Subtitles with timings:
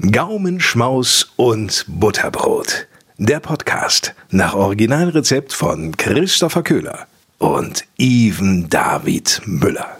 [0.00, 2.86] Gaumenschmaus und Butterbrot.
[3.18, 7.06] Der Podcast nach Originalrezept von Christopher Köhler
[7.38, 9.98] und Even David Müller.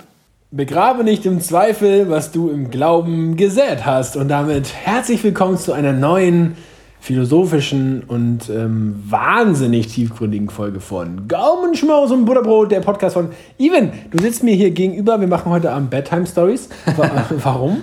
[0.51, 4.17] Begrabe nicht im Zweifel, was du im Glauben gesät hast.
[4.17, 6.57] Und damit herzlich willkommen zu einer neuen
[7.01, 13.93] philosophischen und ähm, wahnsinnig tiefgründigen Folge von Gaumenschmaus und Butterbrot, der Podcast von Even.
[14.11, 15.21] Du sitzt mir hier gegenüber.
[15.21, 16.71] Wir machen heute Abend Bedtime Stories.
[17.43, 17.83] Warum?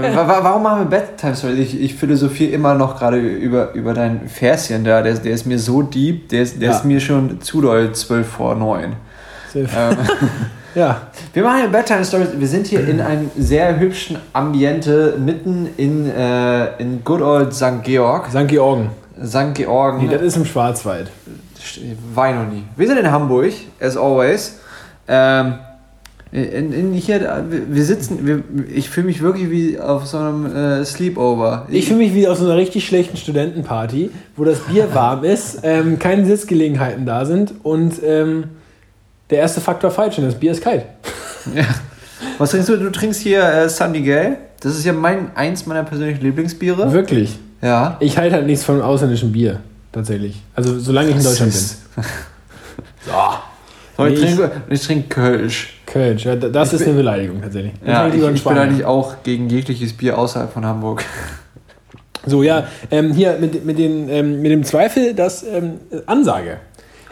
[0.00, 1.58] Warum machen wir Bedtime Stories?
[1.58, 5.02] Ich, ich philosophiere immer noch gerade über, über dein Verschen da.
[5.02, 6.76] Der, der ist mir so deep, der, ist, der ja.
[6.76, 8.94] ist mir schon zu doll 12 vor 9.
[9.54, 9.68] Ähm,
[10.74, 11.00] ja.
[11.32, 12.28] Wir machen hier Bedtime Stories.
[12.36, 17.82] Wir sind hier in einem sehr hübschen Ambiente mitten in, äh, in good old St.
[17.82, 18.28] Georg.
[18.28, 18.46] St.
[18.46, 18.90] Georgen.
[19.24, 19.54] St.
[19.54, 19.98] Georgen.
[19.98, 21.10] Nee, das ist im Schwarzwald.
[22.14, 22.64] War ich noch nie.
[22.76, 24.58] Wir sind in Hamburg, as always.
[25.08, 25.54] Ähm,
[26.30, 28.42] in, in hier, wir sitzen, wir,
[28.74, 31.66] ich fühle mich wirklich wie auf so einem äh, Sleepover.
[31.70, 35.24] Ich, ich fühle mich wie auf so einer richtig schlechten Studentenparty, wo das Bier warm
[35.24, 38.44] ist, ähm, keine Sitzgelegenheiten da sind und ähm,
[39.30, 40.84] der erste Faktor falsch ist, das Bier ist kalt.
[41.54, 41.64] Ja.
[42.36, 42.76] Was trinkst du?
[42.76, 44.36] Du trinkst hier äh, San Miguel.
[44.60, 46.92] Das ist ja mein, eins meiner persönlichen Lieblingsbiere.
[46.92, 47.38] Wirklich?
[47.62, 47.96] Ja.
[48.00, 49.60] Ich halte halt nichts von ausländischen Bier,
[49.92, 50.42] tatsächlich.
[50.54, 52.04] Also solange ich in Deutschland bin.
[53.96, 54.06] so.
[54.06, 55.77] Ich, trinke, ich trinke Kölsch.
[55.88, 57.72] Kölsch, ja, das ich ist eine Beleidigung tatsächlich.
[57.86, 61.04] Ja, ich, ich bin eigentlich auch gegen jegliches Bier außerhalb von Hamburg.
[62.26, 65.74] So, ja, ähm, hier mit, mit, den, ähm, mit dem Zweifel, dass ähm,
[66.06, 66.58] Ansage.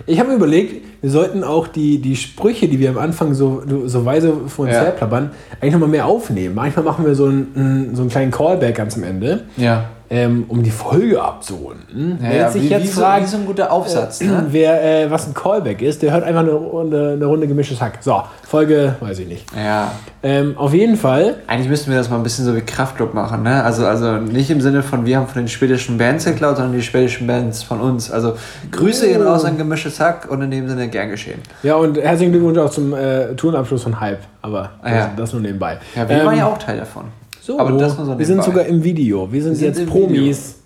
[0.05, 3.63] Ich habe mir überlegt, wir sollten auch die, die Sprüche, die wir am Anfang so,
[3.87, 4.83] so weise vor uns ja.
[4.83, 6.55] herplappern, eigentlich nochmal mehr aufnehmen.
[6.55, 9.45] Manchmal machen wir so einen, so einen kleinen Callback ganz am Ende.
[9.57, 12.19] Ja ähm, um die Folge abzurunden.
[12.23, 14.47] Ja, ja, sich jetzt wie fragt, so, wie so ein guter Aufsatz, äh, ne?
[14.51, 17.99] wer, äh, was ein Callback ist, der hört einfach eine Runde, eine Runde gemischtes Hack.
[18.01, 19.47] So, Folge, weiß ich nicht.
[19.57, 19.93] Ja.
[20.23, 21.37] Ähm, auf jeden Fall.
[21.47, 23.63] Eigentlich müssten wir das mal ein bisschen so wie Kraftclub machen, ne?
[23.65, 26.83] Also, also nicht im Sinne von, wir haben von den schwedischen Bands geklaut, sondern die
[26.83, 28.11] schwedischen Bands von uns.
[28.11, 28.37] Also
[28.71, 31.41] Grüße gehen raus an gemischtes Hack und in dem Sinne gern geschehen.
[31.63, 34.21] Ja, und herzlichen Glückwunsch auch zum äh, Tourenabschluss von Hype.
[34.43, 34.97] Aber ah, ja.
[35.07, 35.79] das, das, nur nebenbei.
[35.95, 37.07] Ja, wir ähm, waren ja auch Teil davon.
[37.47, 39.31] So, aber das nur so wir sind sogar im Video.
[39.31, 40.57] Wir sind, wir sind jetzt Promis.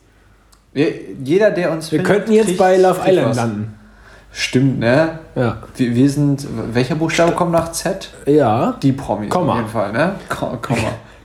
[0.73, 0.95] Video.
[1.23, 1.93] Jeder, der uns.
[1.93, 3.75] Wir findet, könnten jetzt bei Love Island landen.
[4.33, 5.19] Stimmt, ne?
[5.35, 5.59] Ja.
[5.77, 6.47] Wir, wir sind.
[6.73, 8.09] Welcher Buchstabe kommt nach Z?
[8.25, 8.79] Ja.
[8.83, 9.29] Die Promis.
[9.29, 9.53] Komma.
[9.53, 10.15] Auf jeden Fall, ne?
[10.31, 10.59] Komma.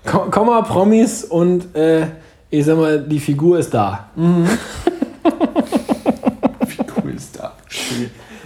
[0.30, 2.08] Komma, Promis und äh,
[2.50, 4.10] ich sag mal, die Figur ist da.
[4.18, 4.46] Mhm.
[6.68, 7.54] Figur ist da.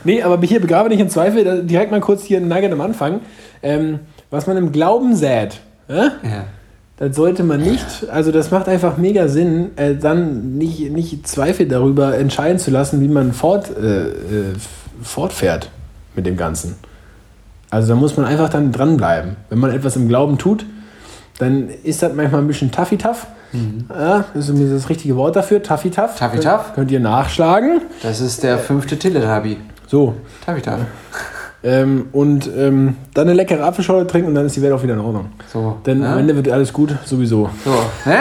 [0.04, 3.22] Nee, aber hier begrabe nicht in Zweifel, direkt mal kurz hier Nugget am Anfang.
[3.64, 5.60] Ähm, was man im Glauben sät.
[5.88, 5.94] Äh?
[5.94, 6.46] Ja
[7.00, 11.66] das sollte man nicht, also das macht einfach mega Sinn, äh, dann nicht, nicht Zweifel
[11.66, 14.14] darüber entscheiden zu lassen, wie man fort, äh, äh,
[15.02, 15.70] fortfährt
[16.16, 16.76] mit dem Ganzen.
[17.70, 19.38] Also da muss man einfach dann dranbleiben.
[19.50, 20.66] Wenn man etwas im Glauben tut,
[21.38, 23.28] dann ist das manchmal ein bisschen taffy-taff.
[23.54, 23.86] Mhm.
[23.90, 26.20] Ja, das ist das richtige Wort dafür, taffy-taff.
[26.20, 26.74] Taffy-taff?
[26.76, 27.82] Könnt ihr nachschlagen.
[28.04, 29.58] Das ist der fünfte Teletubby.
[29.88, 30.16] So.
[30.46, 30.80] Taffy-taff.
[31.62, 34.94] Ähm, und ähm, dann eine leckere Apfelschorle trinken und dann ist die Welt auch wieder
[34.94, 35.32] in Ordnung.
[35.52, 35.78] So.
[35.86, 36.14] Denn ja?
[36.14, 37.50] am Ende wird alles gut, sowieso.
[37.66, 37.74] So.
[38.06, 38.18] Hä?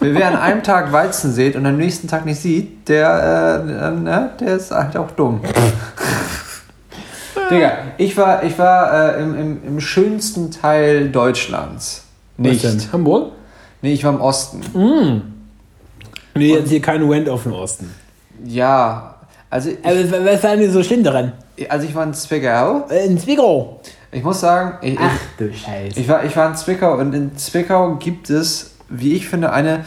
[0.00, 4.30] Wer an einem Tag Weizen sieht und am nächsten Tag nicht sieht, der, äh, ne,
[4.40, 5.40] der ist halt auch dumm.
[7.50, 12.04] Digga, ich war, ich war äh, im, im, im schönsten Teil Deutschlands.
[12.38, 12.64] Nicht.
[12.64, 12.92] Was denn?
[12.92, 13.32] Hamburg?
[13.82, 14.60] Nee, ich war im Osten.
[14.72, 15.22] Mm.
[16.34, 17.90] Nee, jetzt hier kein Wend auf den Osten.
[18.44, 19.16] Ja,
[19.50, 19.70] also.
[19.82, 21.32] Aber was war denn so schlimm daran?
[21.68, 22.86] Also ich war in Zwickau.
[22.88, 23.80] Äh, in Zwickau?
[24.12, 26.00] Ich muss sagen, ich, Ach du Scheiße.
[26.00, 29.84] Ich war, ich war in Zwickau und in Zwickau gibt es, wie ich finde, eine,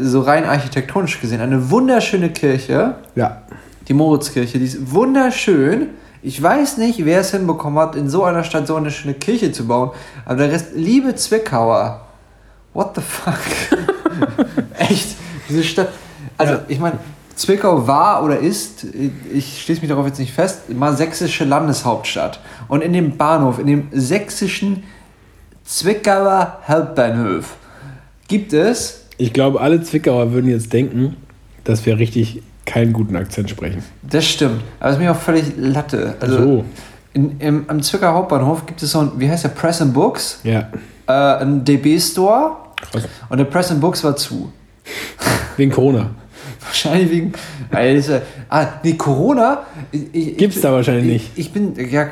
[0.00, 2.96] so rein architektonisch gesehen, eine wunderschöne Kirche.
[3.14, 3.42] Ja.
[3.86, 5.90] Die Moritzkirche, die ist wunderschön.
[6.22, 9.52] Ich weiß nicht, wer es hinbekommen hat, in so einer Stadt so eine schöne Kirche
[9.52, 9.90] zu bauen.
[10.24, 12.00] Aber der Rest, liebe Zwickauer,
[12.72, 13.38] what the fuck?
[14.78, 15.16] Echt,
[15.48, 15.90] diese Stadt.
[16.38, 16.60] Also, ja.
[16.66, 16.98] ich meine,
[17.36, 18.86] Zwickau war oder ist,
[19.32, 22.40] ich schließe mich darauf jetzt nicht fest, mal sächsische Landeshauptstadt.
[22.68, 24.84] Und in dem Bahnhof, in dem sächsischen
[25.64, 27.56] Zwickauer Hauptbahnhof,
[28.28, 29.06] gibt es.
[29.16, 31.16] Ich glaube, alle Zwickauer würden jetzt denken,
[31.64, 33.82] dass wir richtig keinen guten Akzent sprechen.
[34.02, 34.62] Das stimmt.
[34.80, 36.16] Aber es ist mir auch völlig Latte.
[36.20, 36.64] Also so.
[37.12, 40.40] in, im, am Zwickauer Hauptbahnhof gibt es so ein, wie heißt der, Press and Books?
[40.44, 40.68] Ja.
[41.06, 41.12] Äh,
[41.42, 42.56] ein DB-Store.
[43.28, 44.52] Und der Press and Books war zu.
[45.56, 46.10] Wegen Corona.
[46.64, 47.32] Wahrscheinlich wegen.
[47.70, 49.64] Also, ah, nee, Corona.
[49.90, 51.30] Ich, Gibt's da wahrscheinlich nicht.
[51.36, 52.08] Ich, bin ja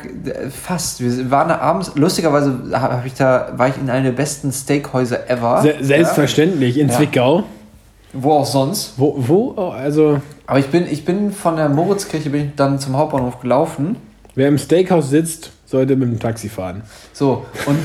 [0.50, 1.00] fast.
[1.00, 1.92] Wir waren da abends.
[1.94, 5.62] Lustigerweise hab ich da, war ich in einem der besten Steakhäuser ever.
[5.62, 6.82] Se selbstverständlich, ja.
[6.82, 7.44] in Zwickau.
[8.12, 8.94] Wo auch sonst.
[8.96, 9.54] Wo, wo?
[9.56, 10.20] Oh, also.
[10.46, 13.96] Aber ich bin, ich bin von der Moritzkirche bin ich dann zum Hauptbahnhof gelaufen.
[14.34, 16.82] Wer im Steakhouse sitzt, sollte mit dem Taxi fahren.
[17.12, 17.78] So, und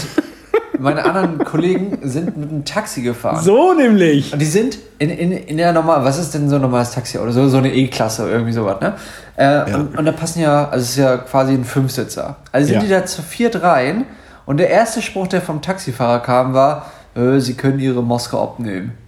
[0.79, 3.43] meine anderen Kollegen sind mit einem Taxi gefahren.
[3.43, 4.33] So nämlich.
[4.33, 7.17] Und die sind in, in, in der normal, was ist denn so ein normales Taxi
[7.17, 8.93] oder so, so eine E-Klasse, irgendwie sowas, ne?
[9.35, 12.37] Äh, und, und da passen ja, also es ist ja quasi ein Fünfsitzer.
[12.51, 12.81] Also sind Ja.
[12.81, 14.05] die da zu viert rein
[14.45, 18.91] und der erste Spruch, der vom Taxifahrer kam, war, äh, sie können ihre Maske abnehmen.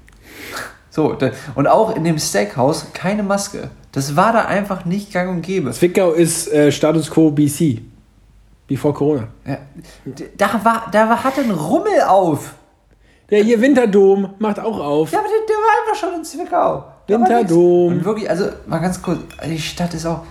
[0.92, 1.16] So,
[1.56, 3.70] und auch in dem Steakhouse keine Maske.
[3.92, 5.72] Das war da einfach nicht gang und gäbe.
[5.72, 7.82] Zwickau ist äh, Status Quo BC.
[8.70, 9.28] Before Corona.
[9.46, 9.58] Ja,
[10.38, 12.54] da war, da hatte ein Rummel auf.
[13.30, 15.12] Der hier Winterdom macht auch auf.
[15.12, 16.84] Ja, aber der, der war einfach schon in Zwickau.
[17.08, 17.88] Da Winterdom.
[17.94, 20.22] Und wirklich, also mal ganz kurz, die Stadt ist auch.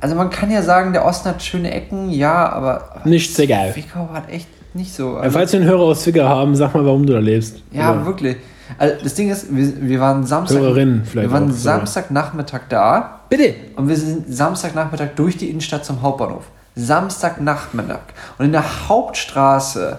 [0.00, 3.72] Also man kann ja sagen, der Osten hat schöne Ecken, ja, aber, aber Nichts egal.
[3.72, 5.16] Zwickau hat echt nicht so.
[5.16, 7.62] Also, Falls wir einen Hörer aus Zwickau haben, sag mal, warum du da lebst.
[7.72, 8.36] ja, Oder- wirklich.
[8.76, 10.58] Also das Ding ist, wir, wir waren Samstag.
[10.60, 11.56] Hörerinnen vielleicht Wir waren auch, so.
[11.58, 13.54] Samstagnachmittag da Bitte.
[13.76, 16.44] und wir sind Samstagnachmittag durch die Innenstadt zum Hauptbahnhof.
[16.78, 18.00] Samstagnachmittag.
[18.38, 19.98] Und in der Hauptstraße,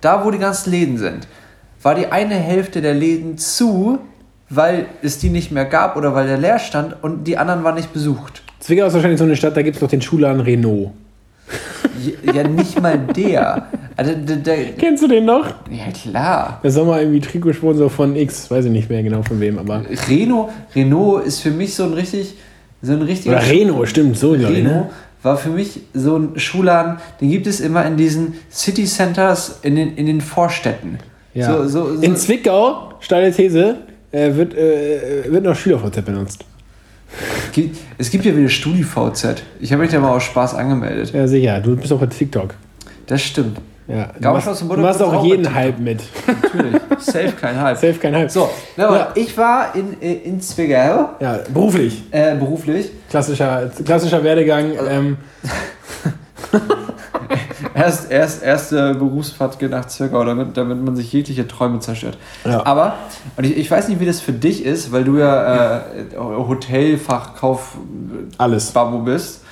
[0.00, 1.26] da wo die ganzen Läden sind,
[1.82, 3.98] war die eine Hälfte der Läden zu,
[4.48, 7.74] weil es die nicht mehr gab oder weil der leer stand und die anderen waren
[7.74, 8.42] nicht besucht.
[8.60, 10.90] Zwickau ist wahrscheinlich so eine Stadt, da gibt es noch den Schuhladen Renault.
[12.22, 13.66] Ja, nicht mal der.
[13.96, 15.46] Also, der, der, Kennst du den noch?
[15.70, 16.60] ja, klar.
[16.62, 19.82] Der Sommer irgendwie Trikotsponsor von X, weiß ich nicht mehr genau von wem, aber.
[20.08, 22.34] Renault, Renault ist für mich so ein richtig,
[22.80, 23.36] so ein richtiger.
[23.36, 24.90] Oder Renault, stimmt, so ich, Renault ne?
[25.22, 29.76] War für mich so ein Schuhladen, den gibt es immer in diesen City Centers in
[29.76, 30.98] den, in den Vorstädten.
[31.34, 31.46] Ja.
[31.46, 33.76] So, so, so, In Zwickau, steile These,
[34.10, 36.44] äh, wird, äh, wird noch SchülerVZ benutzt.
[37.98, 39.42] es gibt ja wieder StudiVZ.
[39.60, 41.12] Ich habe mich da mal aus Spaß angemeldet.
[41.12, 41.60] Ja, sicher.
[41.60, 42.54] Du bist auch bei TikTok.
[43.06, 43.58] Das stimmt.
[43.92, 44.08] Ja.
[44.18, 45.52] Du machst, du machst auch jeden.
[45.54, 46.02] Hype mit.
[46.26, 46.80] Natürlich.
[47.00, 47.76] Safe, kein Hype.
[47.76, 48.30] Safe kein Hype.
[48.30, 49.08] So, Ja.
[49.14, 52.02] ich war in, in Zwickau, Ja, beruflich.
[52.10, 52.90] äh, beruflich.
[53.10, 54.72] Klassischer, klassischer Werdegang.
[54.88, 55.16] Ähm,
[57.74, 62.18] Erst, erst erste Berufsfahrt geht nach Zwickau, damit, damit man sich jegliche Träume zerstört.
[62.44, 62.66] Ja.
[62.66, 62.96] Aber,
[63.36, 65.82] und ich, ich weiß nicht, wie das für dich ist, weil du ja äh,
[66.18, 67.78] Hotelfachkauf
[68.36, 68.72] alles.
[68.72, 69.42] Babu bist.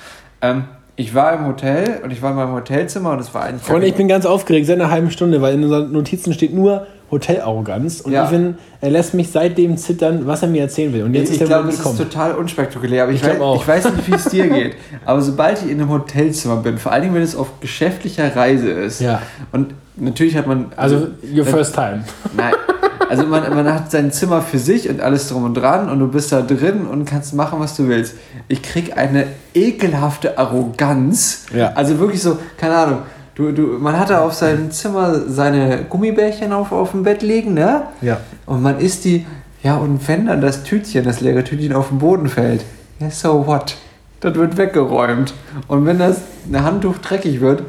[0.41, 0.65] Ähm,
[1.01, 3.63] ich war im Hotel und ich war in meinem Hotelzimmer und es war eigentlich.
[3.63, 6.85] Freunde, ich bin ganz aufgeregt seit einer halben Stunde, weil in unseren Notizen steht nur
[7.09, 8.01] Hotelarroganz.
[8.01, 8.29] Und Ja.
[8.29, 11.03] Ivan, er lässt mich seitdem zittern, was er mir erzählen will.
[11.03, 13.61] Und jetzt ich ist der glaube, es ist total unspektakulär, aber ich, Ich weiß, auch.
[13.61, 14.75] ich weiß nicht, wie es dir geht.
[15.05, 19.01] Aber sobald ich in einem Hotelzimmer bin, vor allem wenn es auf geschäftlicher Reise ist,
[19.01, 19.21] Ja.
[19.51, 20.67] und natürlich hat man.
[20.77, 22.03] Also, your wenn- first time.
[22.37, 22.53] Nein.
[23.11, 26.07] Also man, man hat sein Zimmer für sich und alles drum und dran und du
[26.07, 28.15] bist da drin und kannst machen, was du willst.
[28.47, 31.47] Ich krieg eine ekelhafte Arroganz.
[31.53, 31.73] Ja.
[31.73, 32.99] Also wirklich so, keine Ahnung.
[33.35, 37.81] Du, du, man hatte auf seinem Zimmer seine Gummibärchen auf, auf dem Bett liegen, ne?
[37.99, 38.21] Ja.
[38.45, 39.25] Und man isst die,
[39.61, 42.63] ja, und wenn dann das Tütchen, das leere Tütchen auf den Boden fällt,
[43.01, 43.75] ja, so what?
[44.21, 45.33] Das wird weggeräumt.
[45.67, 47.63] Und wenn das ein Handtuch dreckig wird,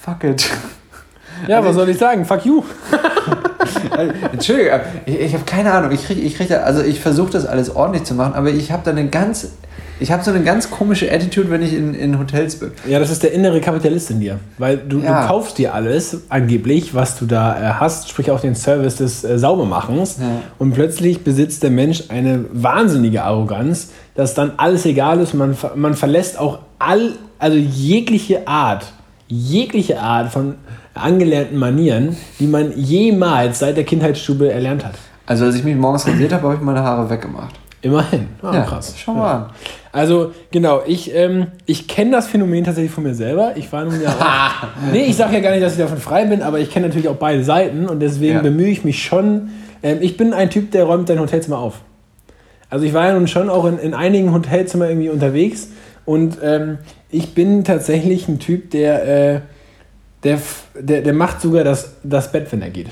[0.00, 0.48] fuck it.
[1.48, 2.24] Ja, was soll ich sagen?
[2.24, 2.62] Fuck you.
[3.96, 5.90] Also, Entschuldigung, ich, ich habe keine Ahnung.
[5.92, 8.72] Ich krieg, ich krieg da, also ich versuche das alles ordentlich zu machen, aber ich
[8.72, 9.52] habe da eine ganz,
[10.00, 12.72] ich habe so eine ganz komische Attitude, wenn ich in, in Hotels bin.
[12.88, 14.38] Ja, das ist der innere Kapitalist in dir.
[14.58, 15.22] Weil du, Ja.
[15.22, 19.24] du kaufst dir alles, angeblich, was du da äh, hast, sprich auch den Service des
[19.24, 20.18] äh, Saubermachens.
[20.20, 20.26] Ja.
[20.58, 25.34] Und plötzlich besitzt der Mensch eine wahnsinnige Arroganz, dass dann alles egal ist.
[25.34, 28.86] Man, man verlässt auch all, also jegliche Art,
[29.28, 30.56] jegliche Art von
[30.94, 34.94] angelernten Manieren, die man jemals seit der Kindheitsstube erlernt hat.
[35.26, 37.54] Also als ich mich morgens rasiert habe, habe ich meine Haare weggemacht.
[37.82, 38.28] Immerhin.
[38.40, 38.94] Ah, ja, krass.
[38.96, 39.46] Schau mal an.
[39.92, 43.52] Also, genau, ich, ähm, ich kenne das Phänomen tatsächlich von mir selber.
[43.56, 46.24] Ich war nun ja auch, Nee, ich sage ja gar nicht, dass ich davon frei
[46.24, 48.40] bin, aber ich kenne natürlich auch beide Seiten und deswegen Ja.
[48.42, 49.50] bemühe ich mich schon.
[49.82, 51.80] Ähm, ich bin ein Typ, der räumt sein Hotelzimmer auf.
[52.70, 55.68] Also, ich war ja nun schon auch in, in einigen Hotelzimmern irgendwie unterwegs
[56.06, 56.78] und ähm,
[57.10, 59.40] ich bin tatsächlich ein Typ, der, äh,
[60.24, 60.38] der,
[60.78, 62.88] der, der macht sogar das, das Bett, wenn er geht.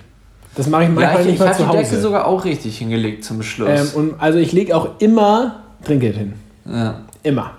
[0.54, 2.00] Das mache ich Ja, manchmal ich, nicht ich mal habe zu die Decke Hause.
[2.00, 3.68] sogar auch richtig hingelegt zum Schluss.
[3.70, 6.32] Ähm, und also, ich lege auch immer Trinkgeld hin.
[6.70, 7.00] ja.
[7.24, 7.52] Immer.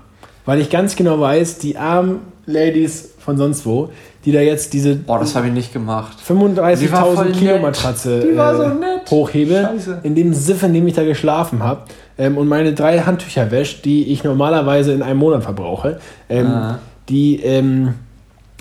[0.45, 3.89] Weil ich ganz genau weiß, die armen Ladies von sonst wo,
[4.25, 6.17] die da jetzt diese Boah, das habe ich nicht gemacht.
[6.27, 7.59] Die war voll 35.000 Kilo.
[7.59, 8.27] Matratze so
[8.63, 9.09] äh, nett.
[9.09, 9.99] hochhebe, Scheiße.
[10.03, 11.83] in dem Siff, in dem ich da geschlafen habe,
[12.17, 15.99] ähm, und meine drei Handtücher wäsche, die ich normalerweise in einem Monat verbrauche,
[16.29, 16.79] ähm, Ah.
[17.07, 17.93] die ähm,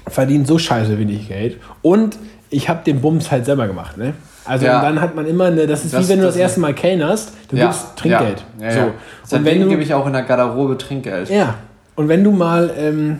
[0.06, 1.58] verdienen so scheiße wenig Geld.
[1.82, 2.18] Und
[2.50, 3.96] ich habe den Bums halt selber gemacht.
[3.96, 4.14] Ne?
[4.44, 4.82] Also Ja.
[4.82, 6.74] dann hat man immer eine, das ist Das- wie wenn du das das- erste Mal
[6.74, 8.44] kellnerst, du gibst Trinkgeld.
[8.60, 8.78] Ja, ja, so.
[8.78, 9.38] ja.
[9.38, 11.30] Und wenn du, gebe ich auch in der Garderobe Trinkgeld.
[11.30, 11.54] ja,
[11.96, 13.18] und wenn du mal, ähm,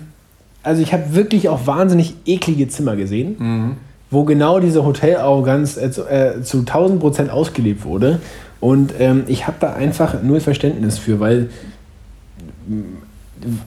[0.63, 3.77] also ich habe wirklich auch wahnsinnig eklige Zimmer gesehen, Mhm.
[4.11, 8.21] wo genau diese Hotelarroganz äh, zu, äh, zu 1000 Prozent ausgelebt wurde.
[8.61, 11.49] Und ähm, ich habe da einfach null Verständnis für, weil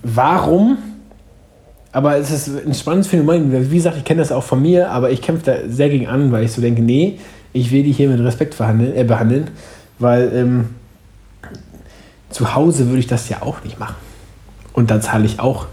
[0.03, 0.77] warum,
[1.95, 3.71] Aber es ist ein spannendes Phänomen.
[3.71, 6.29] Wie gesagt, ich kenne das auch von mir, aber ich kämpfe da sehr gegen an,
[6.33, 7.19] weil ich so denke, nee,
[7.53, 9.51] ich will die hier mit Respekt äh, behandeln,
[9.97, 10.65] weil ähm,
[12.31, 13.95] zu Hause würde ich das ja auch nicht machen.
[14.73, 15.67] Und dann zahle ich auch,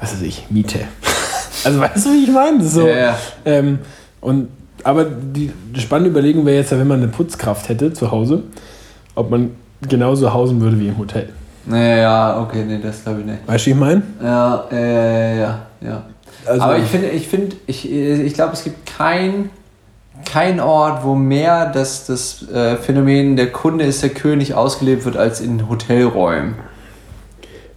[0.00, 0.80] was weiß ich, Miete.
[1.64, 2.64] also weißt du, wie ich meine?
[2.64, 3.16] So, ja.
[3.44, 3.78] Ähm,
[4.20, 4.48] und,
[4.82, 8.42] aber die, die spannende Überlegung wäre jetzt, ja, wenn man eine Putzkraft hätte zu Hause,
[9.14, 9.52] ob man
[9.88, 11.28] genauso hausen würde wie im Hotel.
[11.66, 13.38] Nee, ja, okay, nee, das glaube ich nicht.
[13.48, 14.02] Weißt du, wie ich meine?
[14.22, 16.02] Ja, äh, ja, ja.
[16.46, 19.48] Also- Aber ich finde, ich finde, ich, ich glaube, es gibt kein,
[20.26, 25.16] kein Ort, wo mehr das, das äh, Phänomen der Kunde ist der König ausgelebt wird
[25.16, 26.54] als in Hotelräumen.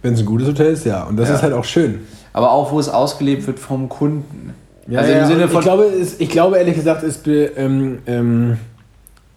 [0.02, 1.04] Wenn es ein gutes Hotel ist, ja.
[1.04, 1.36] Und das Ja.
[1.36, 2.00] ist halt auch schön.
[2.34, 4.54] Aber auch, wo es ausgelebt wird vom Kunden.
[4.86, 5.58] Ja, also ja, im Sinne und von.
[5.60, 8.58] ich, glaube, es, ich glaube ehrlich gesagt, es be, ähm, ähm,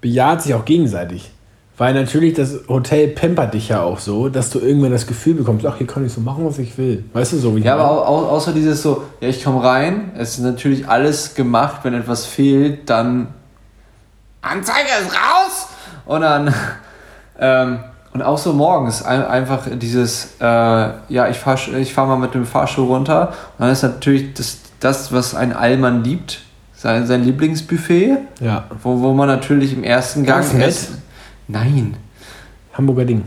[0.01, 1.31] bejaht sich auch gegenseitig.
[1.81, 5.65] Weil natürlich das Hotel pampert dich ja auch so, dass du irgendwann das Gefühl bekommst,
[5.65, 7.05] ach, hier kann ich so machen, was ich will.
[7.11, 9.63] Weißt du, so wie ich ja, aber au- au- außer dieses so, ja, ich komme
[9.63, 13.29] rein, es ist natürlich alles gemacht, wenn etwas fehlt, dann
[14.43, 15.69] Anzeige ist raus!
[16.05, 16.53] Und dann,
[17.39, 17.79] ähm,
[18.13, 22.35] und auch so morgens ein, einfach dieses, äh, ja, ich fahre ich fahr mal mit
[22.35, 26.41] dem Fahrstuhl runter und dann ist natürlich das, das was ein Allmann liebt,
[26.75, 30.77] sein, sein Lieblingsbuffet, Ja, wo, wo man natürlich im ersten Gang Ganz nett.
[31.51, 31.95] Nein.
[32.73, 33.23] Hamburger Ding.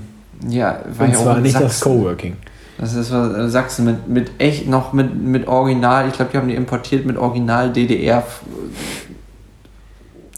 [0.48, 1.98] Ja, war Und ja zwar nicht das Sachsen.
[1.98, 2.36] Coworking.
[2.78, 6.38] Das ist was äh, Sachsen mit, mit echt noch mit, mit Original, ich glaube, die
[6.38, 8.24] haben die importiert mit Original DDR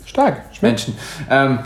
[0.05, 0.43] Stark.
[0.61, 0.95] Menschen.
[1.31, 1.59] Ähm,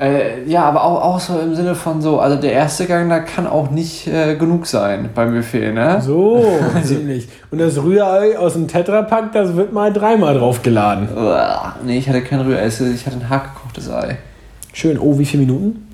[0.00, 3.20] äh, ja, aber auch, auch so im Sinne von so, also der erste Gang, da
[3.20, 6.00] kann auch nicht äh, genug sein beim Buffet, ne?
[6.00, 6.44] So,
[6.82, 7.28] ziemlich.
[7.50, 11.08] Und das Rührei aus dem Tetrapack, das wird mal dreimal draufgeladen.
[11.14, 14.16] Uah, nee, ich hatte kein Rührei, ich hatte ein hartgekochtes Ei.
[14.72, 14.98] Schön.
[14.98, 15.86] Oh, wie viele Minuten?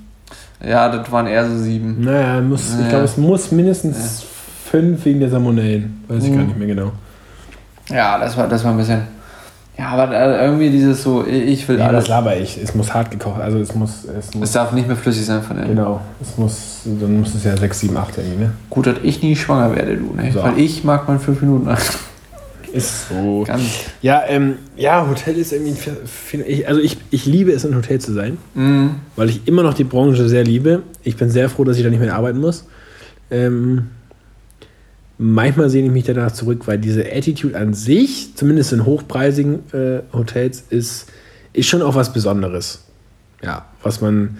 [0.65, 2.03] Ja, das waren eher so sieben.
[2.03, 2.89] Naja, muss, ich Ja.
[2.89, 4.23] glaube, es muss mindestens
[4.69, 6.03] fünf wegen der Salmonellen.
[6.07, 6.35] Weiß ich Mhm.
[6.37, 6.91] gar nicht mehr genau.
[7.89, 9.01] Ja, das war, das war ein bisschen.
[9.77, 12.07] Ja, aber äh, irgendwie dieses so, ich will Ja, das alles.
[12.09, 12.61] laber ich.
[12.61, 13.39] Es muss hart gekocht.
[13.39, 14.03] Also es muss.
[14.03, 15.69] Es Es muss darf nicht mehr flüssig sein von innen.
[15.69, 16.01] genau.
[16.21, 16.81] Es muss.
[16.83, 18.51] Dann muss es ja 6, 7, 8 irgendwie, ne?
[18.69, 20.31] Gut, dass ich nie schwanger werde, du, ne?
[20.33, 20.43] So.
[20.43, 21.69] Weil ich mag mal fünf Minuten.
[22.73, 23.43] Ist so.
[23.47, 23.63] Ganz.
[24.01, 26.65] Ja, ähm, ja, Hotel ist irgendwie.
[26.65, 28.89] also ich, ich liebe es, in Hotel zu sein, Mm.
[29.15, 30.83] weil ich immer noch die Branche sehr liebe.
[31.03, 32.65] Ich bin sehr froh, dass ich da nicht mehr arbeiten muss.
[33.31, 33.87] Ähm,
[35.17, 40.01] manchmal sehne ich mich danach zurück, weil diese Attitude an sich, zumindest in hochpreisigen äh,
[40.13, 41.07] Hotels, ist,
[41.53, 42.85] ist schon auch was Besonderes.
[43.43, 44.37] Ja, was man,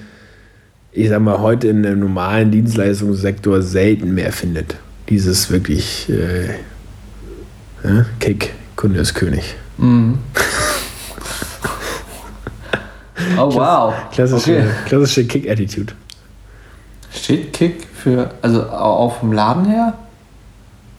[0.91, 4.75] ich sag mal, heute in einem normalen Dienstleistungssektor selten mehr findet.
[5.09, 6.49] Dieses wirklich äh,
[7.83, 9.55] ja, Kick, Kunde ist König.
[9.77, 10.13] Mm.
[13.37, 13.93] Oh, wow.
[14.11, 14.65] Klassische, Okay.
[14.85, 15.93] klassische Kick-Attitude.
[17.13, 19.93] Steht Kick für, also au- auch vom Laden her?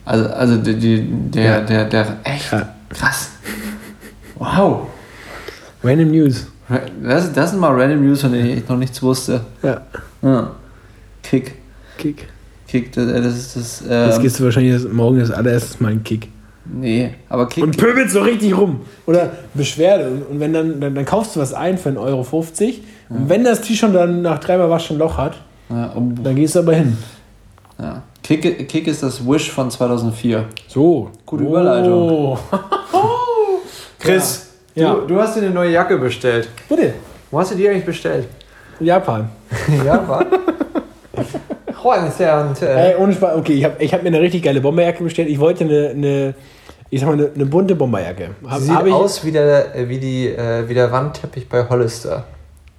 [0.05, 1.61] Also, also die, die, der, Ja.
[1.61, 2.69] der, der, echt Ja.
[2.89, 3.29] krass.
[4.35, 4.87] Wow.
[5.83, 6.47] Random News.
[7.03, 9.41] Das, das sind mal Random News, von denen ich noch nichts wusste.
[9.61, 9.81] Ja,
[10.21, 10.51] Ja.
[11.23, 11.55] Kick.
[11.97, 12.27] Kick.
[12.67, 13.79] Kick, das, das ist das.
[13.81, 16.29] Jetzt Ähm, gehst du wahrscheinlich das, morgen das allererstes Mal einen Kick.
[16.65, 17.63] Nee, aber Kick.
[17.63, 18.81] Und pöbelst so richtig rum.
[19.05, 20.09] Oder Beschwerde.
[20.29, 22.25] Und, wenn dann, dann, dann kaufst du was ein für 1,50 Euro.
[23.09, 25.37] Und wenn das T-Shirt dann nach dreimal Waschen ein Loch hat,
[25.69, 26.97] ja, um, dann gehst du aber hin.
[27.79, 28.03] ja.
[28.23, 30.45] Kick, Kick ist das Wish von 2004.
[30.67, 31.09] So.
[31.25, 32.09] Gute Überleitung.
[32.11, 32.37] Oh.
[33.99, 34.93] Chris, Ja.
[34.93, 36.47] Du, du hast dir eine neue Jacke bestellt.
[36.69, 36.93] Bitte.
[37.31, 38.27] Wo hast du die eigentlich bestellt?
[38.79, 39.29] Japan.
[42.19, 42.49] Ja, war.
[42.49, 43.35] und, Ey, ohne Spaß.
[43.37, 45.29] Okay, ich habe ich hab mir eine richtig geile Bomberjacke bestellt.
[45.29, 46.35] Ich wollte eine, eine
[46.91, 48.31] ich sag mal, eine, eine bunte Bomberjacke.
[48.47, 51.67] Hab, Sieht hab ich, aus wie der, äh, wie, die, äh, wie der Wandteppich bei
[51.67, 52.25] Hollister.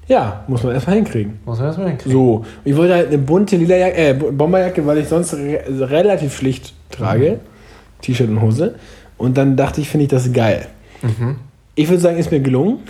[0.06, 1.40] Ja, muss man erstmal hinkriegen.
[1.46, 2.12] Muss man das mal hinkriegen.
[2.12, 6.36] So, ich wollte halt eine bunte lila Jacke, äh, Bomberjacke, weil ich sonst re relativ
[6.36, 7.40] schlicht trage.
[8.02, 8.74] T-Shirt und Hose.
[9.16, 10.66] Und dann dachte ich, finde ich das geil.
[11.74, 12.80] Ich würde sagen, ist mir gelungen.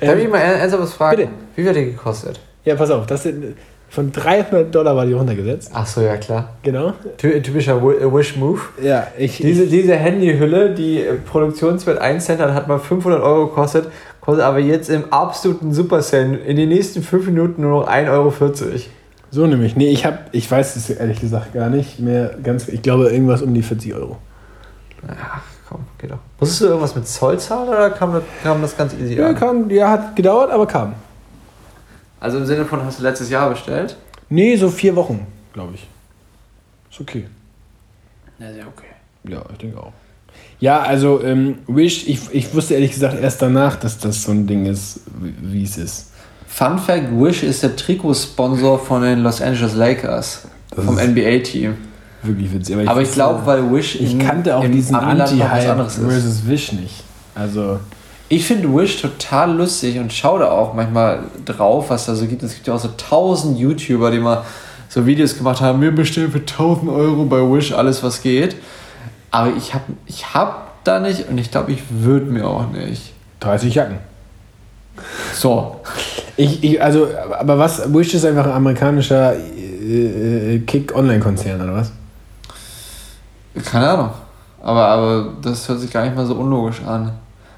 [0.00, 1.16] Darf ich mal ernsthaft was fragen?
[1.16, 1.30] Bitte.
[1.56, 2.40] Wie wird die gekostet?
[2.64, 3.56] Ja, pass auf, das sind
[3.88, 5.70] von 300 Dollar war die runtergesetzt.
[5.72, 6.50] Ach so, ja klar.
[6.62, 6.92] Genau.
[7.18, 8.60] Ty- Typischer äh, Wish-Move.
[8.82, 13.46] Ja, ich, Diese, diese Handyhülle, die äh, Produktionswert 1 Cent hat, hat mal 500 Euro
[13.46, 13.88] gekostet,
[14.20, 18.32] kostet aber jetzt im absoluten Supercell in den nächsten 5 Minuten nur noch 1,40 Euro.
[19.30, 19.76] so nämlich.
[19.76, 23.40] Nee, ich habe, ich weiß es ehrlich gesagt gar nicht mehr ganz, ich glaube irgendwas
[23.42, 24.16] um die 40 Euro.
[25.08, 26.18] Ach komm, geht doch.
[26.40, 29.34] Musstest du irgendwas mit Zoll zahlen oder kam das, kam das ganz easy Ja, an?
[29.36, 30.94] kam, ja, hat gedauert, aber kam.
[32.20, 33.96] Also im Sinne von, hast du letztes Jahr bestellt?
[34.28, 35.86] Nee, so vier Wochen, glaube ich.
[36.90, 37.26] Ist okay.
[38.38, 38.86] Ja, sehr okay.
[39.28, 39.92] Ja, ich denke auch.
[40.58, 44.46] Ja, also ähm, Wish, ich, ich wusste ehrlich gesagt erst danach, dass das so ein
[44.46, 46.10] Ding ist, wie es ist.
[46.46, 51.76] Fun Fact: Wish ist der Trikotsponsor von den Los Angeles Lakers, Das vom NBA-Team.
[52.22, 52.88] wirklich witzig.
[52.88, 57.04] Aber ich, glaube, weil Wish ich in- kannte auch diesen Anti-Hype versus Wish nicht.
[57.34, 57.80] Also,
[58.28, 62.42] Ich finde Wish total lustig und schaue da auch manchmal drauf, was da so gibt.
[62.42, 64.44] Es gibt ja auch so tausend YouTuber, die mal
[64.88, 68.56] so Videos gemacht haben, wir bestellen für 1000 Euro bei Wish alles, was geht.
[69.30, 73.12] Aber ich habe ich hab da nicht und ich glaube, ich würde mir auch nicht.
[73.40, 73.98] 30 Jacken.
[75.34, 75.80] So.
[76.36, 81.92] Ich, ich, also, aber was, Wish ist einfach ein amerikanischer äh, äh, Kick-Online-Konzern, oder was?
[83.64, 84.10] Keine Ahnung.
[84.62, 87.12] Aber, aber das hört sich gar nicht mal so unlogisch an.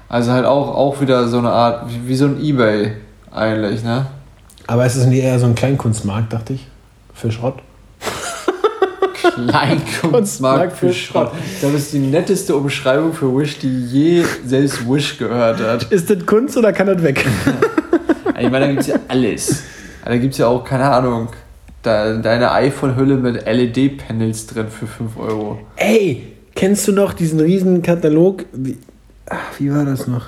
[0.09, 2.93] Also halt auch, auch wieder so eine Art, wie, wie so ein Ebay
[3.31, 4.07] eigentlich, ne?
[4.65, 6.67] Aber es ist nicht eher so ein Kleinkunstmarkt, dachte ich.
[7.13, 7.59] Für Schrott.
[9.35, 11.31] Kleinkunstmarkt für Schrott.
[11.61, 15.83] Das ist die netteste Umschreibung für Wish, die je selbst Wish gehört hat.
[15.91, 17.25] Ist das Kunst oder kann das weg?
[18.39, 19.63] Ich meine, da gibt es ja alles.
[20.05, 21.27] Da gibt es ja auch, keine Ahnung,
[21.83, 25.59] da, deine iPhone-Hülle mit LED-Panels drin für 5 Euro.
[25.75, 28.45] Ey, kennst du noch diesen riesen Katalog?
[29.29, 30.25] Wie, ach, wie war das noch?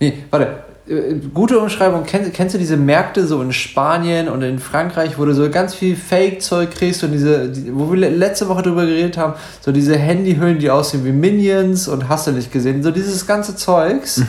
[0.00, 0.48] Nee, warte.
[0.88, 2.04] äh, Gute Umschreibung.
[2.06, 5.74] Kennst, kennst du diese Märkte so in Spanien und in Frankreich, wo du so ganz
[5.74, 9.72] viel Fake-Zeug kriegst und diese, die, wo wir le- letzte Woche drüber geredet haben, so
[9.72, 14.22] diese Handyhüllen, die aussehen wie Minions und hast du nicht gesehen, so dieses ganze Zeugs,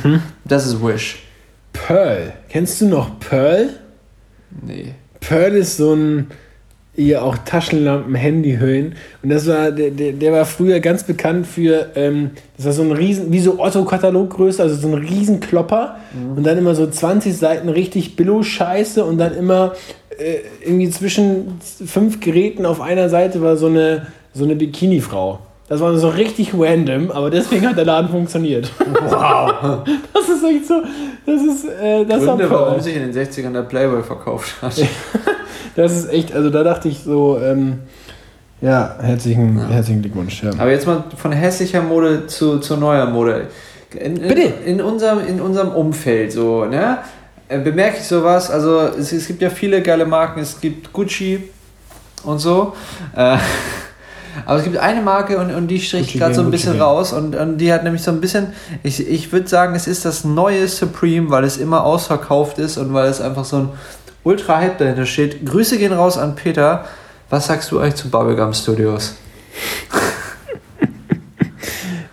[0.46, 1.24] das ist Wish.
[1.72, 2.34] Pearl.
[2.50, 3.70] Kennst du noch Pearl?
[4.66, 4.96] Nee.
[5.22, 6.28] Pearl ist so ein,
[7.04, 8.96] hier auch Taschenlampen, Handyhüllen.
[9.24, 12.84] Und das war, der, der, der war früher ganz bekannt für, ähm, das war so
[12.84, 15.98] ein riesen, wie so Otto-Kataloggröße, also so ein riesen Klopper.
[16.36, 19.74] Und dann immer so 20 Seiten richtig Billo-Scheiße und dann immer
[20.18, 25.40] äh, irgendwie zwischen fünf Geräten auf einer Seite war so eine, so eine Bikini-Frau.
[25.70, 28.72] Das war so richtig random, aber deswegen hat der Laden funktioniert.
[28.80, 29.84] Wow.
[30.14, 30.82] Das ist echt so,
[31.26, 34.74] das ist, äh, das Gründe, warum sich in den 60ern der Playboy verkauft hat.
[35.76, 37.80] Das ist echt, also da dachte ich so, ähm,
[38.62, 40.44] ja, herzlichen, herzlichen Glückwunsch.
[40.44, 40.52] Ja.
[40.52, 43.48] Aber jetzt mal von hässlicher Mode zu, zu neuer Mode.
[43.94, 44.42] In, in, Bitte.
[44.66, 47.00] In unserem, in unserem Umfeld so, ne?
[47.50, 51.50] äh, Bemerke ich sowas, also es, es gibt ja viele geile Marken, es gibt Gucci
[52.24, 52.74] und so.
[53.16, 53.38] Äh,
[54.46, 57.14] aber es gibt eine Marke und, und die strich gerade so ein bisschen Gucci raus
[57.14, 58.54] und, und die hat nämlich so ein bisschen,
[58.84, 62.94] ich, ich würde sagen, es ist das neue Supreme, weil es immer ausverkauft ist und
[62.94, 63.70] weil es einfach so ein
[64.24, 65.46] Ultra-Hype dahinter steht.
[65.46, 66.86] Grüße gehen raus an Peter.
[67.30, 69.16] Was sagst du eigentlich zu Bubblegum Studios?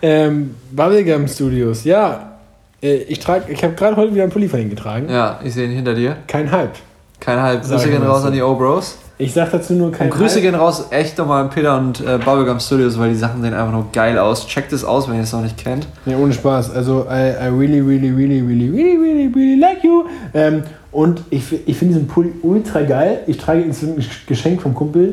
[0.02, 2.36] Ähm, Bubblegum Studios, ja.
[2.82, 5.08] Äh, ich trage, ich habe gerade heute wieder einen Pulli von ihnen getragen.
[5.10, 6.18] Ja, ich sehe ihn hinter dir.
[6.26, 6.74] Kein Hype.
[7.18, 7.38] Kein.
[7.62, 8.28] Sag Grüße ich gehen raus so.
[8.28, 8.98] an die O-Bros.
[9.18, 10.42] Ich sag dazu nur kein Und Grüße Hype.
[10.42, 13.72] gehen raus echt nochmal an Peter und äh, Bubblegum Studios, weil die Sachen sehen einfach
[13.72, 14.46] nur geil aus.
[14.46, 15.88] Checkt es aus, wenn ihr es noch nicht kennt.
[16.04, 16.70] Ja, ohne Spaß.
[16.72, 20.04] Also, I, I really, really, really, really, really, really, really like you.
[20.34, 20.62] Ähm,
[20.96, 23.20] und ich, ich finde diesen Pulli ultra geil.
[23.26, 25.12] Ich trage ihn zu einem Geschenk vom Kumpel.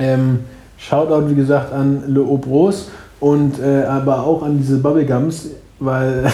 [0.00, 0.40] Ähm,
[0.76, 6.24] Shoutout, wie gesagt, an Le Obros und äh, aber auch an diese Bubblegums, weil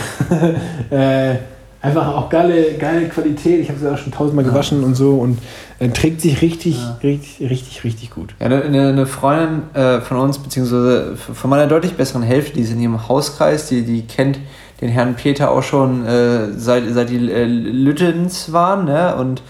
[0.90, 1.34] äh,
[1.82, 3.60] einfach auch geile, geile Qualität.
[3.60, 5.38] Ich habe sie auch schon tausendmal gewaschen und so und
[5.80, 8.34] äh, trägt sich richtig, richtig, richtig, richtig gut.
[8.40, 12.62] Ja, eine, eine eine Freundin äh, von uns, beziehungsweise von meiner deutlich besseren Hälfte, die
[12.62, 14.38] ist in ihrem Hauskreis, die, die kennt
[14.80, 18.84] den Herrn Peter auch schon äh, seit, seit die äh, Lüttens waren.
[18.84, 19.16] Ne?
[19.16, 19.42] Und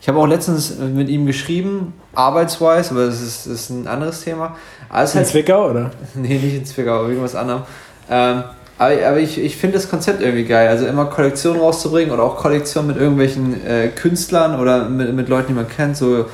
[0.00, 4.22] ich habe auch letztens mit ihm geschrieben, arbeitsweise, aber das ist, das ist ein anderes
[4.22, 4.56] Thema.
[4.88, 5.90] Alles In halt Zwickau, oder?
[6.14, 7.62] Nee, nicht in Zwickau, aber irgendwas anderem.
[8.08, 8.44] Ähm,
[8.78, 10.68] aber, aber ich, ich finde das Konzept irgendwie geil.
[10.68, 15.48] Also immer Kollektionen rauszubringen oder auch Kollektionen mit irgendwelchen äh, Künstlern oder mit, mit Leuten,
[15.48, 15.98] die man kennt.
[15.98, 16.24] So,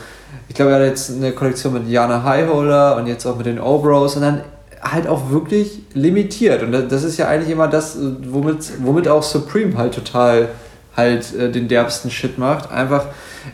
[0.49, 3.59] ich glaube, er hat jetzt eine Kollektion mit Jana Highholder und jetzt auch mit den
[3.59, 4.43] O-Bros und dann
[4.83, 6.63] halt auch wirklich limitiert.
[6.63, 7.97] Und das- ist ja eigentlich immer das,
[8.29, 10.49] womit, womit auch Supreme halt total
[10.97, 12.71] halt äh, den derbsten Shit macht.
[12.71, 13.07] Einfach,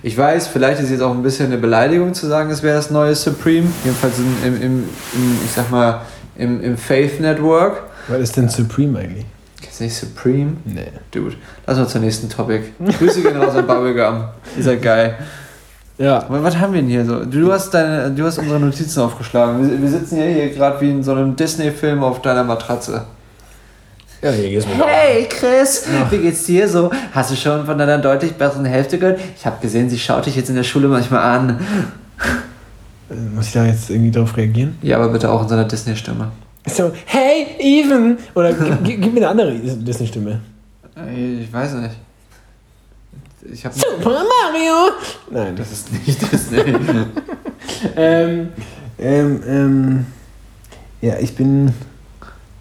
[0.02, 2.90] ich weiß, vielleicht ist jetzt auch ein bisschen eine Beleidigung zu sagen, es wäre das
[2.90, 3.66] neue Supreme.
[3.84, 4.84] Jedenfalls im, im, im,
[5.44, 6.02] ich sag mal,
[6.36, 7.82] im, im Faith Network.
[8.08, 9.26] Was ist denn Supreme eigentlich?
[9.60, 10.56] Kennst du nicht Supreme?
[10.64, 10.88] Nee.
[11.10, 11.34] Dude,
[11.66, 12.62] lass mal zum nächsten Topic.
[12.98, 14.24] Grüße gehen raus an Bubblegum.
[14.58, 15.16] Ist ja geil.
[16.02, 17.24] Ja, Was haben wir denn hier so?
[17.24, 19.70] Du hast, deine, du hast unsere Notizen aufgeschlagen.
[19.70, 23.04] Wir, wir sitzen ja hier gerade wie in so einem Disney-Film auf deiner Matratze.
[24.20, 24.84] ja hier geht's mir.
[24.84, 26.90] Hey Chris, wie geht's dir so?
[27.12, 29.20] Hast du schon von deiner deutlich besseren Hälfte gehört?
[29.36, 31.60] Ich habe gesehen, sie schaut dich jetzt in der Schule manchmal an.
[33.08, 34.76] Äh, Muss ich da jetzt irgendwie drauf reagieren?
[34.82, 36.32] Ja, aber bitte auch in so einer Disney-Stimme.
[36.66, 38.18] So, hey, Even!
[38.34, 40.40] Oder gib, gib gib mir eine andere Disney-Stimme.
[41.40, 41.94] Ich weiß nicht.
[43.50, 43.74] Ich habe.
[43.74, 44.92] Super Mario!
[45.30, 46.62] Nein, das Das ist nicht Disney.
[47.96, 48.50] Ähm,
[48.98, 50.06] ähm, ähm,
[51.00, 51.68] ja, ich bin.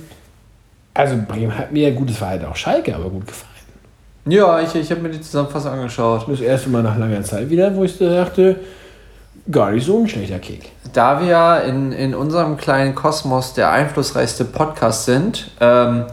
[0.94, 3.50] also Bremen hat mir gutes Verhalten, auch Schalke, aber gut gefallen.
[4.26, 6.26] Ja, ich, ich habe mir die Zusammenfassung angeschaut.
[6.28, 8.56] Das erste Mal nach langer Zeit wieder, wo ich dachte,
[9.50, 10.70] gar nicht so ein schlechter Kick.
[10.94, 16.06] Da wir ja in, in unserem kleinen Kosmos der einflussreichste Podcast sind, ähm,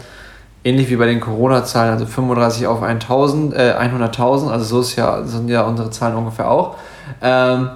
[0.64, 5.24] ähnlich wie bei den Corona-Zahlen, also 35 auf 1000, äh, 100.000, also so ist ja,
[5.24, 6.76] sind ja unsere Zahlen ungefähr auch.
[7.22, 7.70] Ähm,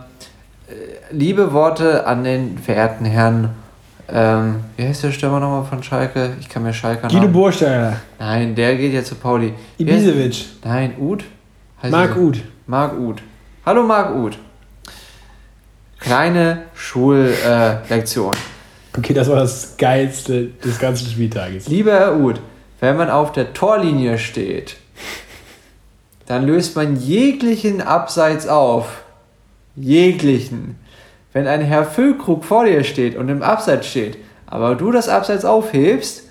[0.68, 0.74] äh,
[1.12, 3.52] liebe Worte an den verehrten Herrn,
[4.08, 6.34] ähm, wie heißt der Stürmer nochmal von Schalke?
[6.39, 9.54] Ich kann mir Schalke Guido Bursteiner, Nein, der geht ja zu Pauli.
[9.78, 11.24] Wie heißt- Ibisevic, Nein, Uth?
[11.82, 12.15] Heißt Marc?
[12.18, 12.38] Uth.
[12.68, 13.22] Marc Uth.
[13.65, 14.38] Hallo Marc Uth.
[16.00, 18.34] Kleine Schullektion.
[18.98, 21.68] Okay, das war das Geilste des ganzen Spieltages.
[21.68, 22.39] Lieber Herr Uth,
[22.80, 24.78] wenn man auf der Torlinie steht,
[26.28, 29.04] dann löst man jeglichen Abseits auf.
[29.76, 30.78] Jeglichen.
[31.36, 34.17] Wenn ein Herr Füllkrug vor dir steht und im Abseits steht,
[34.48, 36.24] aber du das Abseits aufhebst,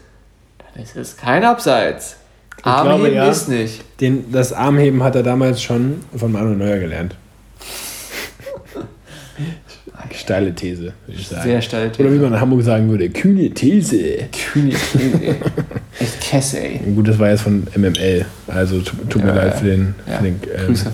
[0.72, 2.16] dann ist es kein Abseits.
[2.62, 3.28] glaube, Armheben ja.
[3.28, 3.84] ist nicht.
[4.00, 7.16] Den, das Armheben hat er damals schon von Manuel Neuer gelernt.
[10.14, 11.42] Steile These, würde ich sagen.
[11.42, 11.90] Sehr steil.
[11.98, 14.28] Oder wie man in Hamburg sagen würde, kühne These.
[14.52, 15.36] Kühne These.
[16.00, 16.78] Echt Kesse, ey.
[16.94, 18.24] Gut, das war jetzt von MML.
[18.46, 19.58] Also tu- tut mir Ja, leid ja.
[19.58, 20.16] für den, Ja.
[20.16, 20.92] für den ähm, Grüße.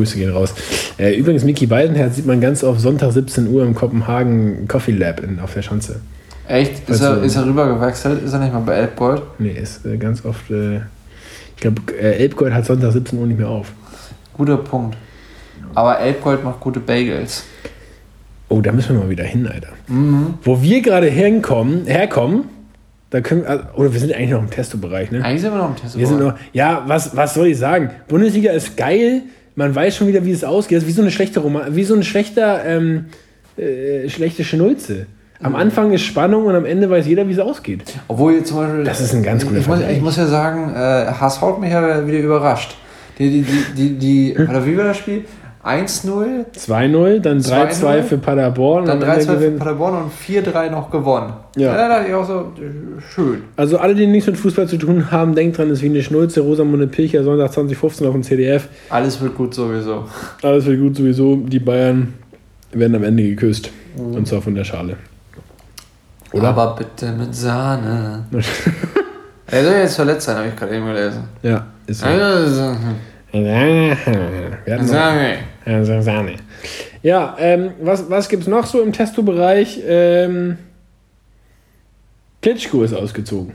[0.00, 0.54] Grüße gehen raus.
[0.98, 5.20] Äh, übrigens, Mickey Weidenherz sieht man ganz oft Sonntag 17 Uhr im Kopenhagen Coffee Lab
[5.20, 6.00] in, auf der Schanze.
[6.48, 6.88] Echt?
[6.88, 8.22] Ist Also- er, ist er rübergewechselt?
[8.24, 9.22] Ist er nicht mal bei Elbgold?
[9.38, 10.50] Nee, ist äh, ganz oft.
[10.50, 10.76] Äh,
[11.56, 13.72] ich glaube, äh, Elbgold hat Sonntag 17 Uhr nicht mehr auf.
[14.32, 14.96] Guter Punkt.
[15.74, 17.44] Aber Elbgold macht gute Bagels.
[18.48, 19.68] Oh, da müssen wir mal wieder hin, Alter.
[19.86, 20.34] Mhm.
[20.42, 22.44] Wo wir gerade hinkommen, herkommen,
[23.10, 25.22] da können also, oder wir sind eigentlich noch im Testo-Bereich, ne?
[25.22, 25.96] Eigentlich sind wir noch im Test.
[25.98, 27.90] Wir sind noch, ja, was, was soll ich sagen?
[28.08, 29.22] Bundesliga ist geil,
[29.60, 30.78] man weiß schon wieder, wie es ausgeht.
[30.78, 33.04] Das ist wie so eine schlechte Roman, wie so ein schlechter, ähm,
[33.58, 35.06] äh, schlechte Schnulze.
[35.42, 37.82] Am Anfang ist Spannung und am Ende weiß jeder, wie es ausgeht.
[38.08, 38.84] Obwohl jetzt zum Beispiel.
[38.84, 41.70] Das ist ein ganz guter ich muss, ich muss ja sagen, äh, HSV hat mich
[41.70, 42.74] ja wieder überrascht.
[43.18, 45.24] Die, die, die, die, die oder wie war das Spiel?
[45.64, 48.86] 1-0, 2-0, dann 3-2 2-0, für Paderborn.
[48.86, 51.34] dann und am Ende 3-2 für Paderborn und 4-3 noch gewonnen.
[51.56, 51.74] Ja.
[51.76, 53.42] da dachte ich auch so, äh, schön.
[53.56, 56.02] Also alle, die nichts mit Fußball zu tun haben, denkt dran, es ist wie eine
[56.02, 58.68] Schnulze, Rosamunde Pilcher, Sonntag 2015 auf dem CDF.
[58.88, 60.04] Alles wird gut sowieso.
[60.42, 61.36] Alles wird gut sowieso.
[61.36, 62.14] Die Bayern
[62.72, 63.70] werden am Ende geküsst.
[63.98, 64.96] Und zwar von der Schale.
[66.32, 66.48] Oder?
[66.48, 68.24] Aber bitte mit Sahne.
[69.52, 71.24] Er soll jetzt verletzt sein, habe ich gerade eben gelesen.
[71.42, 72.06] ja, ist so.
[72.06, 72.76] Also,
[73.32, 74.92] Wir hatten noch-
[75.66, 76.36] Ja, Sahne.
[77.02, 79.80] Ja, ähm, was, was gibt es noch so im Testo-Bereich?
[79.86, 80.58] Ähm,
[82.42, 83.54] Klitschko ist ausgezogen.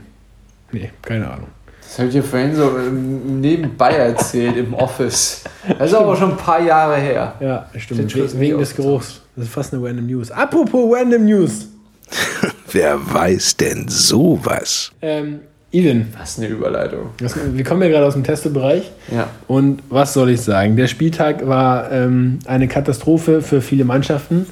[0.72, 1.48] Nee, keine Ahnung.
[1.80, 5.44] Das habe ich dir vorhin so ähm, nebenbei erzählt im Office.
[5.78, 7.34] Das ist aber schon ein paar Jahre her.
[7.40, 8.14] Ja, stimmt.
[8.14, 9.22] We wegen des Geruchs.
[9.36, 10.30] Das ist fast eine Random News.
[10.30, 11.68] Apropos Random News.
[12.72, 14.90] Wer weiß denn sowas?
[15.00, 15.40] Ähm,
[15.76, 17.10] Ivan, Was eine Überleitung.
[17.18, 18.90] wir kommen ja gerade aus dem Testo-Bereich.
[19.14, 19.28] Ja.
[19.46, 20.76] Und was soll ich sagen?
[20.76, 24.46] Der Spieltag war ähm, eine Katastrophe für viele Mannschaften,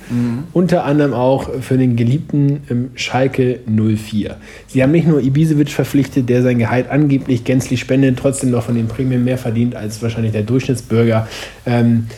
[0.53, 4.37] unter anderem auch für den geliebten ähm, Schalke 04.
[4.67, 8.75] Sie haben nicht nur Ibisevic verpflichtet, der sein Gehalt angeblich gänzlich spendet, trotzdem noch von
[8.75, 11.27] den Prämien mehr verdient als wahrscheinlich der Durchschnittsbürger.
[11.65, 12.09] Ähm,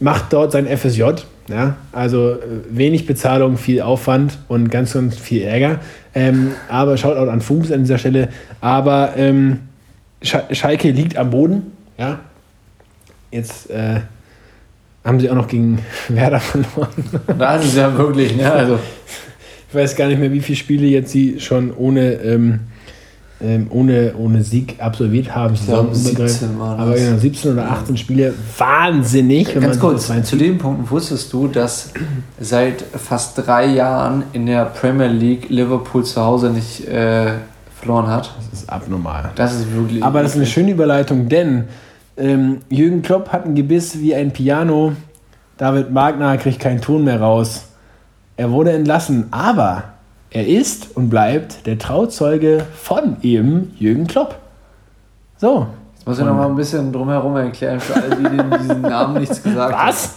[0.00, 1.02] macht dort sein FSJ,
[1.48, 2.36] ja, also äh,
[2.70, 5.80] wenig Bezahlung, viel Aufwand und ganz, ganz viel Ärger.
[6.14, 8.28] Ähm, aber Shoutout an Fuchs an dieser Stelle.
[8.60, 9.60] Aber ähm,
[10.22, 11.72] Sch Schalke liegt am Boden.
[11.96, 12.20] Ja.
[13.30, 14.00] Jetzt äh,
[15.04, 16.92] haben sie auch noch gegen Werder verloren.
[17.38, 18.52] Das ist ja wirklich, ne?
[18.52, 18.78] Also,
[19.68, 22.60] ich weiß gar nicht mehr, wie viele Spiele jetzt sie schon ohne, ähm,
[23.40, 25.54] ähm, ohne, ohne Sieg absolviert haben.
[25.54, 28.34] glaube, 17 waren Aber genau, 17 oder 18 Spiele.
[28.56, 29.54] Wahnsinnig.
[29.54, 31.90] Ganz kurz, zu dem Punkt wusstest du, dass
[32.40, 37.34] seit fast drei Jahren in der Premier League Liverpool zu Hause nicht äh,
[37.78, 38.34] verloren hat?
[38.50, 39.30] Das ist abnormal.
[39.36, 40.02] Das ist wirklich.
[40.02, 41.64] Aber das ist eine schöne Überleitung, denn
[42.16, 44.94] ähm, Jürgen Klopp hat ein Gebiss wie ein Piano.
[45.58, 47.66] David Wagner kriegt keinen Ton mehr raus.
[48.36, 49.84] Er wurde entlassen, aber
[50.30, 54.36] er ist und bleibt der Trauzeuge von eben Jürgen Klopp.
[55.38, 55.66] So.
[55.94, 59.20] Jetzt muss ich noch mal ein bisschen drumherum erklären für alle, die den- diesen Namen
[59.20, 59.88] nichts gesagt haben.
[59.88, 60.14] Was?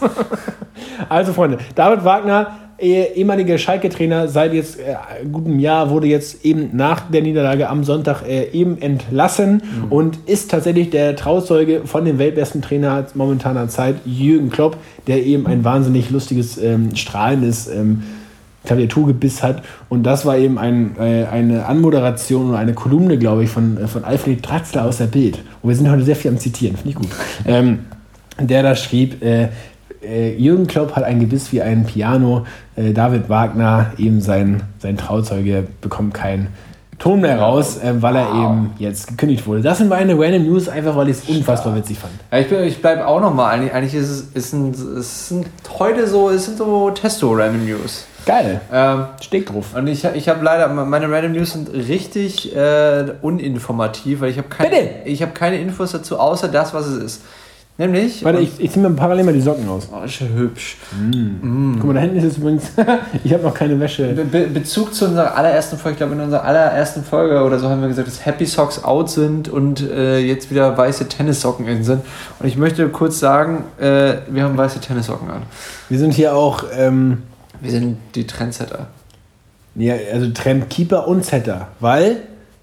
[1.08, 4.94] also, Freunde, David Wagner, eh- ehemaliger Schalke-Trainer, seit jetzt äh,
[5.30, 10.50] gutem Jahr, wurde jetzt eben nach der Niederlage am Sonntag äh, eben entlassen und ist
[10.50, 16.10] tatsächlich der Trauzeuge von dem weltbesten Trainer momentaner Zeit, Jürgen Klopp, der eben ein wahnsinnig
[16.10, 18.02] lustiges, ähm, strahlendes ähm,
[18.64, 19.62] Klaviaturgebiss hat.
[19.88, 23.86] Und das war eben ein, äh, eine Anmoderation oder eine Kolumne, glaube ich, von, äh,
[23.88, 25.38] von Alfred Draxler aus der Bild.
[25.62, 27.08] Und wir sind heute sehr viel am Zitieren, finde ich gut.
[27.46, 27.80] Ähm,
[28.40, 29.48] der da schrieb, äh,
[30.02, 32.44] äh, Jürgen Klopp hat ein Gebiss wie ein Piano,
[32.76, 36.48] äh, David Wagner, eben sein, sein Trauzeuge, bekommt keinen
[36.98, 39.60] Ton mehr raus, äh, weil er eben jetzt gekündigt wurde.
[39.60, 42.12] Das sind meine Random News, einfach weil ich es unfassbar witzig fand.
[42.30, 43.50] Ja, ich, bin- ich bleibe auch noch mal.
[43.50, 45.46] Eigentlich, eigentlich ist es, ist ein, es sind
[45.78, 48.06] heute so, es sind so Testo-Random News.
[48.26, 48.60] Geil.
[48.72, 49.74] Ähm, Steck drauf.
[49.74, 54.48] und ich, ich habe leider, meine Random News sind richtig äh, uninformativ, weil ich habe
[54.48, 54.90] keine, Bitte?
[55.04, 57.22] ich hab keine Infos dazu, außer das, was es ist.
[57.78, 58.22] Nämlich.
[58.22, 59.88] Warte, ich, ich ziehe mir parallel mal die Socken aus.
[59.90, 60.76] Oh, ist ja hübsch.
[60.90, 62.70] Guck mal, da hinten ist es übrigens,
[63.24, 64.08] ich habe noch keine Wäsche.
[64.08, 67.70] Be Be Bezug zu unserer allerersten Folge, ich glaube in unserer allerersten Folge oder so
[67.70, 71.82] haben wir gesagt, dass Happy Socks out sind und äh, jetzt wieder weiße Tennissocken in
[71.82, 72.02] sind.
[72.38, 75.42] Und ich möchte kurz sagen, äh, wir haben weiße Tennissocken an.
[75.88, 77.22] Wir sind hier auch, ähm,
[77.62, 78.88] Wir sind die Trendsetter.
[79.76, 82.16] ja, also Trendkeeper und Setter, weil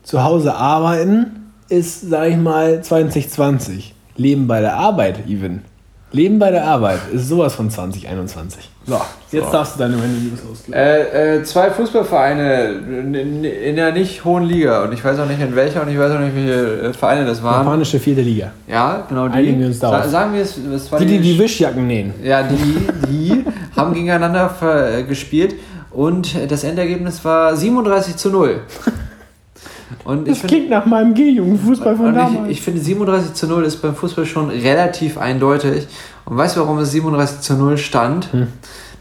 [0.04, 3.94] zu Hause arbeiten ist, sag ich mal, 2020.
[4.18, 5.62] Leben bei der Arbeit, even.
[6.12, 8.68] Leben bei der Arbeit ist sowas von 2021.
[8.88, 9.00] So,
[9.32, 9.52] jetzt So.
[9.52, 10.74] darfst du deine News ausklären.
[10.84, 15.56] Äh, äh, zwei Fußballvereine in, der nicht hohen Liga und ich weiß auch nicht in
[15.56, 17.64] welcher und ich weiß auch nicht, welche äh, Vereine das waren.
[17.64, 18.52] Japanische vierte Liga.
[18.68, 19.36] Ja, genau die.
[19.36, 20.04] Einigen wir uns darauf.
[20.06, 22.14] Sa sagen wir es, es war Die, die die Wischjacken nähen.
[22.24, 23.46] Ja, die, die
[23.80, 25.56] haben gegeneinander äh, gespielt
[25.92, 28.62] und das Endergebnis war 37 zu 0.
[30.04, 32.46] Und Das klingt nach meinem G-Jugendfußball von und damals.
[32.46, 35.88] ich, ich finde 37 zu 0 ist beim Fußball schon relativ eindeutig.
[36.26, 38.32] Und weißt du, warum es 37 zu 0 stand?
[38.32, 38.48] Hm.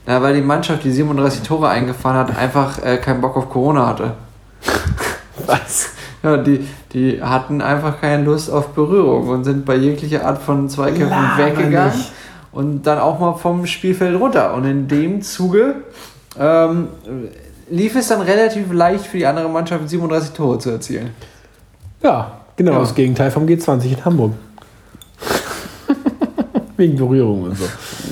[0.07, 3.87] Na, weil die Mannschaft, die 37 Tore eingefahren hat, einfach äh, keinen Bock auf Corona
[3.87, 4.15] hatte.
[5.47, 5.91] Was?
[6.23, 10.69] Ja, die, die hatten einfach keine Lust auf Berührung und sind bei jeglicher Art von
[10.69, 12.13] Zweikämpfen weggegangen nicht.
[12.53, 14.55] Und dann auch mal vom Spielfeld runter.
[14.55, 15.77] Und in dem Zuge
[16.39, 16.89] ähm,
[17.71, 21.11] lief es dann relativ leicht für die andere Mannschaft, 37 Tore zu erzielen.
[22.03, 22.79] Ja, genau Ja.
[22.81, 24.33] das Gegenteil vom G20 in Hamburg.
[26.77, 27.65] Wegen Berührung und so.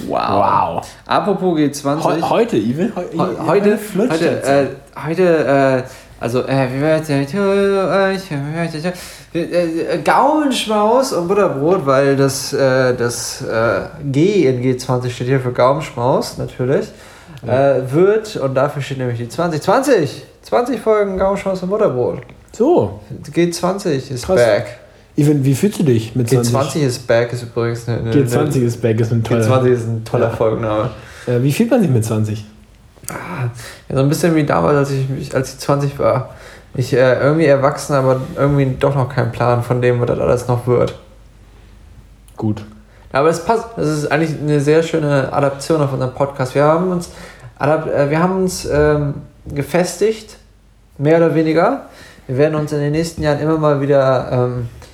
[0.09, 0.85] Wow.
[1.07, 2.03] Apropos G20.
[2.03, 2.93] Heu- heute, Ivan?
[3.13, 4.67] Ivan heute, heute, äh,
[5.07, 5.83] heute, äh,
[6.19, 8.31] also, äh, wie wird euch,
[9.35, 15.53] äh, Gaumenschmaus und Butterbrot, weil das, äh, das äh, G in G20 steht hier für
[15.53, 16.87] Gaumenschmaus, natürlich,
[17.47, 22.23] äh, wird, und dafür steht nämlich die 20, 20, 20 Folgen Gaumenschmaus und Butterbrot.
[22.53, 23.01] So,
[23.35, 24.37] G20 ist Krass.
[24.37, 24.79] back.
[25.17, 26.55] Ivan, wie fühlst du dich mit 20?
[26.55, 29.47] G20 ist back, ist übrigens eine, eine G20 ist back, ist ein toller.
[29.47, 30.37] G20 ist ein toller Ja.
[30.37, 30.91] Folgenname.
[31.27, 32.45] Äh, wie fühlt man sich mit 20?
[33.09, 36.31] Ja, so ein bisschen wie damals, als ich, mich- als ich 20 war.
[36.75, 40.49] Ich äh, irgendwie erwachsen, aber irgendwie doch noch keinen Plan von dem, was das alles
[40.49, 40.99] noch wird.
[42.37, 42.65] Gut.
[43.13, 43.65] Aber es passt.
[43.77, 46.55] Das ist eigentlich eine sehr schöne Adaption auf unseren Podcast.
[46.55, 47.09] Wir haben uns,
[47.59, 49.15] äh, wir haben uns ähm,
[49.47, 50.37] gefestigt,
[50.99, 51.83] mehr oder weniger.
[52.27, 54.86] Wir werden uns in den nächsten Jahren immer mal wieder ähm, äh,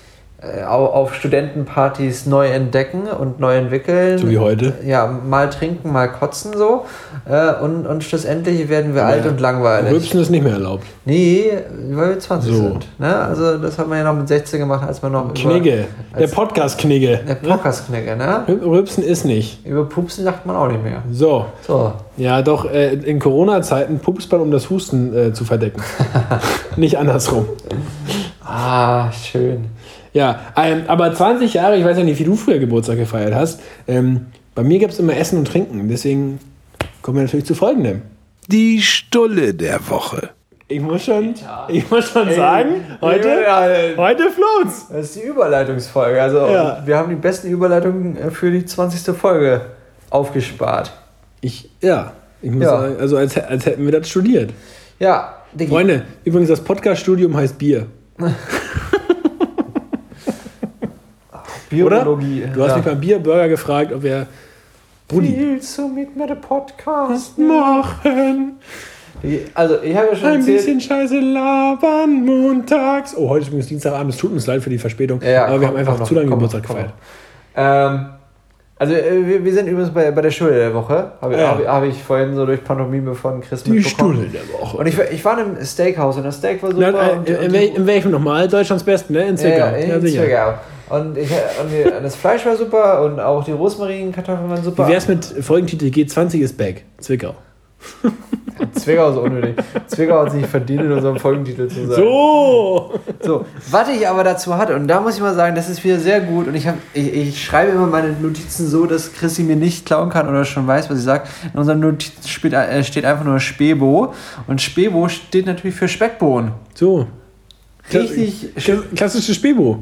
[0.67, 4.19] auf Studentenpartys neu entdecken und neu entwickeln.
[4.19, 4.73] So wie heute.
[4.85, 6.85] Ja, mal trinken, mal kotzen so.
[7.31, 9.93] Äh, und, und schlussendlich werden wir Aber alt und langweilig.
[9.93, 10.85] Rülpsen ist nicht mehr erlaubt.
[11.05, 11.53] Nee,
[11.91, 12.61] weil wir 20 So.
[12.63, 12.89] sind.
[12.99, 13.15] Ne?
[13.15, 15.85] Also das hat man ja noch mit 16 gemacht, als man noch über, Knigge.
[16.15, 17.21] Der als- Podcast-Knigge.
[17.29, 18.45] der Podcast-Knigge, ne?
[18.49, 19.65] Rülpsen ist nicht.
[19.65, 21.03] Über Pupsen sagt man auch nicht mehr.
[21.13, 21.47] So.
[21.65, 21.93] So.
[22.17, 25.81] Ja, doch, äh, in Corona-Zeiten pupst man, um das Husten äh, zu verdecken.
[26.77, 27.47] nicht andersrum.
[28.45, 29.67] Ah, schön.
[30.12, 33.61] Ja, ähm, aber 20 Jahre, ich weiß ja nicht, wie du früher Geburtstag gefeiert hast.
[33.88, 35.88] Ähm, bei mir gab es immer Essen und Trinken.
[35.88, 36.38] Deswegen
[37.01, 38.03] kommen wir natürlich zu folgendem.
[38.48, 40.31] Die Stulle der Woche.
[40.68, 41.35] Ich muss schon,
[41.68, 44.88] ich muss schon sagen, heute, Ja, heute floats.
[44.90, 46.20] Das ist die Überleitungsfolge.
[46.20, 46.83] Also Ja.
[46.85, 49.14] wir haben die besten Überleitungen äh, für die 20.
[49.16, 49.62] Folge
[50.11, 50.92] aufgespart.
[51.40, 52.81] Ich, ja, ich muss Ja.
[52.81, 54.51] sagen, also als, als hätten wir das studiert.
[54.98, 55.37] Ja.
[55.68, 57.87] Freunde, übrigens, das Podcast-Studium heißt Bier.
[61.73, 62.45] Biologie.
[62.55, 62.77] Du hast ja.
[62.77, 64.27] mich beim Bierburger gefragt, ob wir
[65.09, 68.53] Brudi Willst du mit mir den Podcast machen.
[69.55, 70.57] Also, ich habe ja schon Ein erzählt.
[70.59, 73.15] bisschen Scheiße labern montags.
[73.17, 74.13] Oh, heute ist übrigens Dienstagabend.
[74.15, 75.21] Es tut uns leid für die Verspätung.
[75.23, 77.95] Ja, aber wir komm, haben einfach komm zu noch, lange komm noch, Geburtstag komm gefeiert.
[77.95, 78.07] Ähm,
[78.79, 81.13] also, äh, wir, wir sind übrigens bei, bei der Schule der Woche.
[81.21, 81.51] Habe Ja.
[81.51, 83.83] hab, hab ich vorhin so durch Pantomime von Chris Die.
[83.85, 84.79] Stunde der Woche.
[84.79, 86.91] Und ich, war- ich war in einem Steakhouse und das Steak war super.
[86.93, 88.49] Na, und, äh, und in, in welchem nochmal?
[88.49, 89.29] Deutschlands Besten, ne?
[89.29, 89.57] In Zwickau.
[89.57, 90.23] Ja, in sicher.
[90.25, 90.55] Zwickau.
[90.93, 94.87] Und, ich, und das Fleisch war super und auch die Rosmarinkartoffeln waren super.
[94.87, 96.85] Wie wär's mit Folgentitel G20 ist back?
[96.99, 97.35] Zwickau.
[98.75, 99.57] Zwickau ist unnötig.
[99.89, 101.97] Zwickau hat sich nicht verdient, in unserem Folgentitel zu sein.
[101.97, 102.95] So!
[103.21, 105.99] So, was ich aber dazu hatte, und da muss ich mal sagen, das ist wieder
[105.99, 106.47] sehr gut.
[106.47, 110.11] Und ich, hab, ich, ich schreibe immer meine Notizen so, dass Chrissy mir nicht klauen
[110.11, 111.25] kann oder schon weiß, was ich sage.
[111.53, 114.15] In unseren Notizen steht, äh, steht einfach nur Spebo.
[114.47, 116.53] Und Spebo steht natürlich für Speckbohnen.
[116.75, 117.07] So.
[117.93, 119.79] Richtig Kla- Klassische Spebo.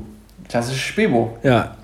[0.50, 1.36] Klassisches Spebo.
[1.42, 1.76] Ja.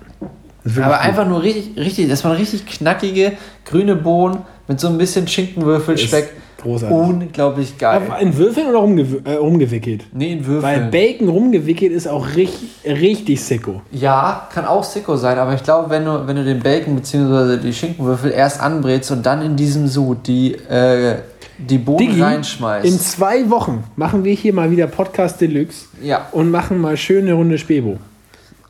[0.75, 1.05] Aber gut.
[1.05, 3.33] einfach nur richtig, richtig, das waren richtig knackige
[3.65, 6.33] grüne Bohnen mit so ein bisschen Schinkenwürfel, Ist Speck.
[6.61, 6.97] großartig.
[6.97, 8.01] Unglaublich geil.
[8.05, 10.03] Aber in Würfeln oder rumgew äh, rumgewickelt?
[10.11, 10.63] Nee, in Würfeln.
[10.63, 13.81] Weil Bacon rumgewickelt ist auch richtig, richtig sicko.
[13.91, 17.57] Ja, kann auch Sicko sein, aber ich glaube, wenn du, wenn du den Bacon bzw.
[17.57, 21.19] die Schinkenwürfel erst anbrätst und dann in diesem Sud die, äh,
[21.57, 22.85] die Bohnen Diggi, reinschmeißt.
[22.85, 27.23] In zwei Wochen machen wir hier mal wieder Podcast Deluxe ja, und machen mal schön
[27.23, 27.97] eine Runde Spebo.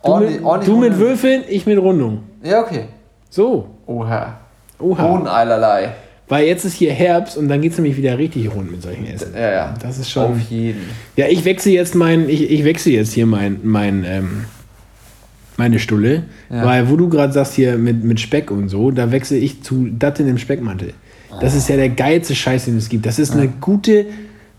[0.07, 2.23] Du, ordentlich, mit, ordentlich du mit Würfeln, ich mit Rundung.
[2.43, 2.85] Ja, okay.
[3.29, 3.67] So.
[3.85, 4.37] Oha.
[4.79, 5.07] Oha.
[5.07, 5.89] Bohneneilerlei.
[6.29, 9.05] Weil jetzt ist hier Herbst und dann geht es nämlich wieder richtig rund mit solchen
[9.05, 9.33] Essen.
[9.33, 9.73] Ja, ja.
[9.81, 10.31] Das ist schon.
[10.31, 10.81] Auf jeden.
[11.15, 14.45] Ja, ich wechsle jetzt mein, ich, ich wechsle jetzt hier mein, mein, ähm,
[15.55, 16.65] meine Stulle, Ja.
[16.65, 19.87] weil wo du gerade sagst hier mit, mit Speck und so, da wechsle ich zu
[19.87, 20.93] Datteln im Speckmantel.
[21.41, 23.05] Das ist ja der geilste Scheiß, den es gibt.
[23.05, 24.05] Das ist eine gute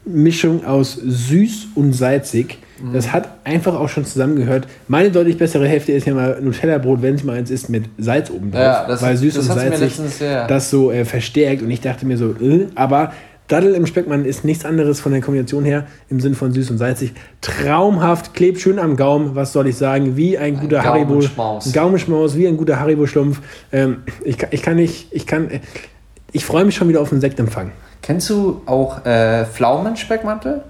[0.05, 2.59] Mischung aus süß und salzig.
[2.83, 2.93] Mhm.
[2.93, 4.67] Das hat einfach auch schon zusammengehört.
[4.88, 8.31] Meine deutlich bessere Hälfte ist ja mal Nutella-Brot, wenn es mal eins ist, mit Salz
[8.31, 8.61] oben drauf.
[8.61, 10.47] Ja, das- weil süß das und salzig letztens, ja.
[10.47, 11.62] das so äh, verstärkt.
[11.62, 13.12] Und ich dachte mir so, äh, aber
[13.49, 16.77] Daddel im Speckmann ist nichts anderes von der Kombination her im Sinn von süß und
[16.77, 17.14] salzig.
[17.41, 21.14] Traumhaft, klebt schön am Gaumen, was soll ich sagen, wie ein guter Haribo.
[21.14, 21.67] Gaumenschmaus.
[21.67, 23.41] Ein Gaumenschmaus, wie ein guter Haribo-Schlumpf.
[23.73, 25.61] Ähm, ich, kann- ich kann nicht, ich kann, äh,
[26.33, 27.73] ich freue mich schon wieder auf den Sektempfang.
[28.03, 30.61] Kennst du auch äh, Pflaumenspeckmantel?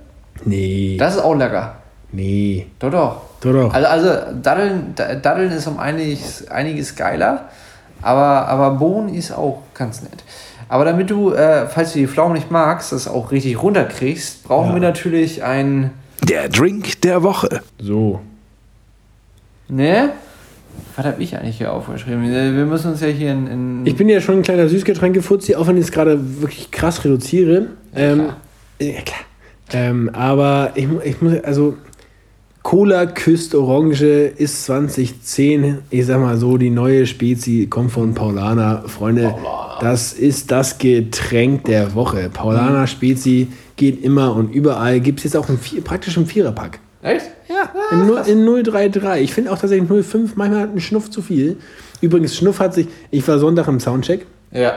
[0.45, 1.78] Nee, Das ist auch lecker.
[2.13, 3.17] Nee, Doch, doch.
[3.41, 3.75] doch, doch.
[3.75, 4.11] Also, also
[4.43, 7.49] Daddeln, Da- Daddeln ist um einiges, einiges geiler,
[8.03, 10.23] aber, aber Bohnen ist auch ganz nett.
[10.71, 14.69] Aber damit du, äh, falls du die Pflaumen nicht magst, das auch richtig runterkriegst, brauchen
[14.69, 14.75] Ja.
[14.75, 15.91] wir natürlich ein.
[16.29, 17.63] Der Drink der Woche.
[17.79, 18.21] So.
[19.69, 20.11] Ne?
[20.97, 22.23] Was habe ich eigentlich hier aufgeschrieben?
[22.31, 23.47] Wir müssen uns ja hier in.
[23.47, 27.05] in Ich bin ja schon ein kleiner Süßgetränkefuzzi, auch wenn ich es gerade wirklich krass
[27.05, 27.67] reduziere.
[27.95, 28.37] ähm, klar.
[28.81, 29.21] ja, klar.
[29.73, 31.77] Ähm, aber ich, ich muss, also
[32.69, 34.05] Cola küsst Orange
[34.37, 38.83] ist 2010, ich sag mal so, die neue Spezie kommt von Paulaner.
[38.87, 39.35] Freunde,
[39.81, 42.29] das ist das Getränk der Woche.
[42.31, 45.01] Paulaner Spezie geht immer und überall.
[45.01, 46.79] Gibt es jetzt auch Vier- praktisch im Viererpack.
[47.01, 47.25] Echt?
[47.49, 49.25] Ja, in, null- in 033.
[49.25, 51.57] Ich finde auch tatsächlich 05 manchmal hat ein Schnuff zu viel.
[52.03, 54.75] Übrigens, Schnuff hat sich, ich war Sonntag im Soundcheck Ja.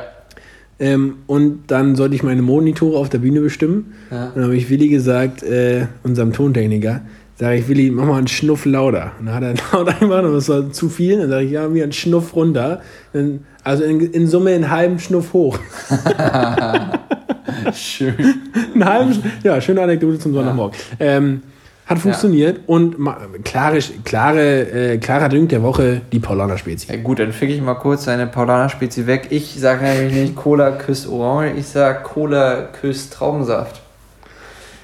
[0.80, 3.92] ähm, und dann sollte ich meine Monitore auf der Bühne bestimmen.
[4.10, 4.28] Ja.
[4.28, 7.02] Und dann habe ich Willi gesagt, äh, unserem Tontechniker,
[7.42, 9.14] sage ich, Willi, mach mal einen Schnuff lauter.
[9.20, 11.18] Und dann hat er lauter gemacht und das war zu viel.
[11.18, 12.82] Dann sage ich, ja, mir einen Schnuff runter.
[13.14, 15.58] Dann, also in, in Summe einen halben Schnuff hoch.
[17.74, 18.14] Schön.
[18.76, 20.78] einen halben, ja, schöne Anekdote zum Sonntagmorgen.
[21.00, 21.42] Ähm,
[21.88, 26.94] hat funktioniert und ma- klare, klare, äh, klarer Drink der Woche, die Paulaner Spezie.
[26.94, 29.28] Ja, gut, dann fick ich mal kurz deine Paulaner-Spezie weg.
[29.32, 33.82] Ich sage nämlich nicht Cola küsst Orange, ich sag Cola küsst Traubensaft.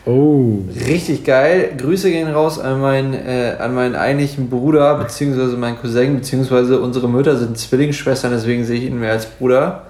[0.07, 0.59] Oh.
[0.87, 1.71] Richtig geil.
[1.77, 7.09] Grüße gehen raus an meinen, äh, an meinen eigentlichen Bruder, beziehungsweise meinen Cousin, beziehungsweise unsere
[7.09, 9.83] Mütter sind Zwillingsschwestern, deswegen sehe ich ihn mehr als Bruder.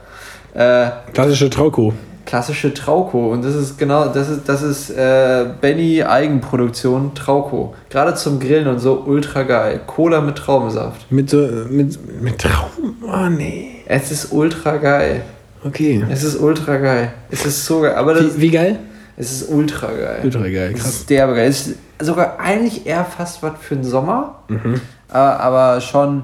[0.55, 1.93] Äh, Klassische Trauko.
[2.25, 3.31] klassische Trauko.
[3.31, 7.75] Und das ist genau, das ist, das ist äh, Benny Eigenproduktion Trauko.
[7.91, 9.81] Gerade zum Grillen und so ultra geil.
[9.85, 11.11] Cola mit Traubensaft.
[11.11, 12.95] Mit so, mit, mit Traum.
[13.03, 13.83] Oh nee.
[13.85, 15.21] Es ist ultra geil.
[15.63, 16.03] Okay.
[16.09, 17.13] Es ist ultra geil.
[17.29, 17.95] Es ist so geil.
[17.95, 18.79] Aber Wie, wie geil?
[19.17, 20.21] Es ist ultra geil.
[20.23, 20.93] Ultra geil, Es krass.
[20.95, 21.47] ist derbe geil.
[21.49, 24.35] Es ist sogar eigentlich eher fast was für den Sommer.
[24.47, 24.79] Mhm.
[25.09, 26.23] Aber, aber schon.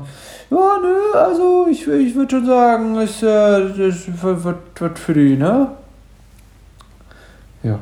[0.51, 3.27] Ja, nö, also ich, ich würde schon sagen, ist, äh,
[4.21, 5.69] was, für die, ne?
[7.63, 7.79] Ja.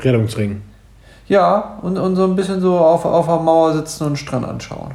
[0.00, 0.62] Rettungsring.
[1.26, 4.92] Ja, und, und so ein bisschen so auf, auf der Mauer sitzen und Strand anschauen.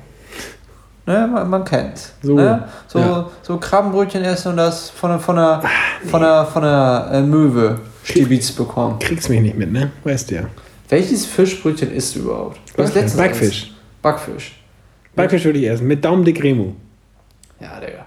[1.06, 2.14] Ne, man, man kennt's.
[2.24, 2.64] So, ne?
[2.88, 3.26] so, ja.
[3.42, 5.62] so Krabbenbrötchen essen und das von, der- von der,
[6.10, 9.00] von der, von der äh, Möwe Stibitz bekommen.
[9.00, 9.92] Kriegst mich nicht mit, ne?
[10.04, 10.42] Weißt du ja.
[10.90, 12.60] Welches Fischbrötchen isst du überhaupt?
[12.76, 13.64] Du hast Backfisch.
[13.64, 13.72] eins.
[14.02, 14.60] Backfisch.
[15.16, 15.88] Backfisch würde ich essen.
[15.88, 16.76] Mit Daumendick Remo.
[17.60, 18.06] Ja, Digga.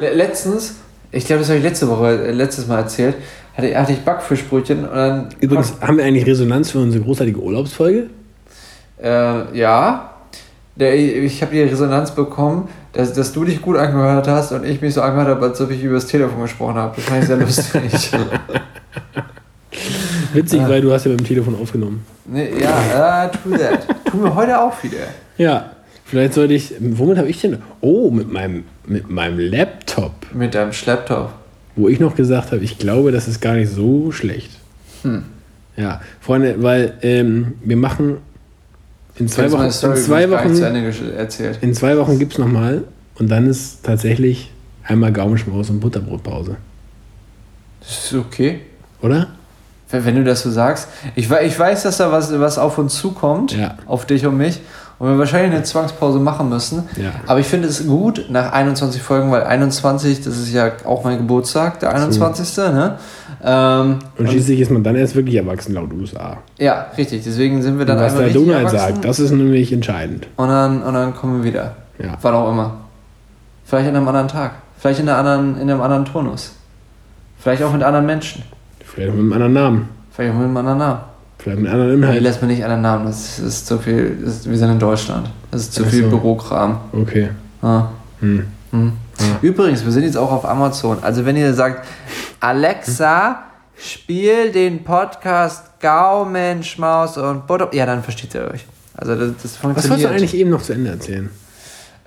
[0.00, 0.74] Le- letztens,
[1.10, 3.16] ich glaube, das habe ich letzte Woche, äh, letztes Mal erzählt,
[3.56, 5.28] hatte, hatte ich Backfischbrötchen und dann.
[5.40, 8.10] Übrigens, haben wir eigentlich Resonanz für unsere großartige Urlaubsfolge?
[9.02, 10.10] Äh, ja.
[10.76, 14.80] Der, ich habe die Resonanz bekommen, dass, dass du dich gut angehört hast und ich
[14.80, 16.94] mich so angehört habe, als ob ich über das Telefon gesprochen habe.
[16.96, 18.10] Das fand ich sehr lustig.
[20.34, 22.04] Witzig, weil du hast ja beim Telefon aufgenommen.
[22.26, 23.86] nee, ja, äh, true that.
[24.04, 25.08] Tun wir heute auch wieder.
[25.38, 25.70] Ja.
[26.04, 26.74] Vielleicht sollte ich.
[26.78, 27.58] Womit habe ich denn?
[27.80, 30.12] Oh, mit meinem, mit meinem Laptop.
[30.32, 31.32] Mit deinem Schlepptop.
[31.76, 34.50] Wo ich noch gesagt habe, ich glaube, das ist gar nicht so schlecht.
[35.02, 35.24] Hm.
[35.76, 38.18] Ja, Freunde, weil ähm, wir machen
[39.16, 41.58] in zwei Wochen, Story in zwei nicht zu Wochen, Ende erzählt.
[41.62, 42.84] in zwei Wochen gibt es nochmal
[43.16, 44.52] und dann ist tatsächlich
[44.84, 46.56] einmal Gaumenschmaus und Butterbrotpause.
[47.80, 48.60] Das ist okay.
[49.04, 49.28] Oder?
[49.90, 50.88] Wenn du das so sagst.
[51.14, 53.74] Ich, ich weiß, dass da was, was auf uns zukommt, Ja.
[53.86, 54.60] auf dich und mich,
[54.98, 56.88] und wir wahrscheinlich eine Zwangspause machen müssen.
[56.96, 57.12] Ja.
[57.26, 61.18] Aber ich finde es gut nach 21 Folgen, weil 21, das ist ja auch mein
[61.18, 62.56] Geburtstag, der 21.
[62.56, 62.98] Ne?
[63.44, 66.38] Ähm, Und schließlich ist man dann erst wirklich erwachsen laut USA.
[66.58, 67.22] ja, richtig.
[67.24, 70.26] Deswegen sind wir dann Und was der Donald sagt, das ist nämlich entscheidend.
[70.36, 71.76] Und dann, und dann kommen wir wieder.
[71.98, 72.16] Ja.
[72.22, 72.76] Wann auch immer.
[73.64, 74.52] Vielleicht an einem anderen Tag.
[74.78, 76.52] Vielleicht in, einer anderen, in einem anderen Turnus.
[77.38, 78.42] Vielleicht auch mit anderen Menschen.
[78.84, 79.88] Vielleicht auch mit einem anderen Namen.
[80.12, 81.00] Vielleicht auch mit einem anderen Namen.
[81.38, 82.22] Vielleicht mit einem anderen Nee, Inhalt.
[82.22, 83.06] lässt mir nicht anderen Namen.
[83.06, 84.18] Das ist zu viel.
[84.24, 85.30] Ist, wir sind in Deutschland.
[85.50, 86.10] Das ist zu Ach viel so.
[86.10, 86.78] Bürokram.
[86.92, 87.30] Okay.
[87.62, 87.90] Ja.
[88.20, 88.46] Hm.
[88.70, 88.92] Hm.
[89.42, 90.98] Übrigens, wir sind jetzt auch auf Amazon.
[91.02, 91.86] Also wenn ihr sagt,
[92.40, 93.40] Alexa,
[93.76, 97.68] spiel den Podcast Gau, Mensch, Maus und Butter.
[97.72, 98.64] Ja, dann versteht ihr euch.
[98.96, 99.90] Also das, das Was funktioniert.
[99.90, 101.30] wolltest du eigentlich eben noch zu Ende erzählen?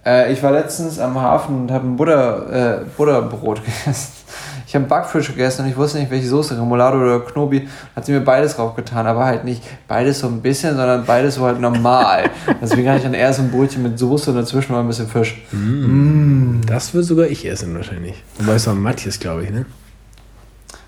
[0.05, 4.11] Äh, ich war letztens am Hafen und habe ein Butter, äh, Butterbrot gegessen.
[4.68, 7.70] Ich habe Backfisch gegessen und ich wusste nicht, welche Soße, Remoulade oder Knobi.
[7.95, 11.45] Hat sie mir beides draufgetan, aber halt nicht beides so ein bisschen, sondern beides so
[11.45, 12.30] halt normal.
[12.61, 15.07] Deswegen hatte ich dann eher so ein Brötchen mit Soße und dazwischen war ein bisschen
[15.07, 15.41] Fisch.
[16.65, 18.22] Das würde sogar ich essen wahrscheinlich.
[18.39, 19.65] Wobei es war Matthias, glaube ich, ne?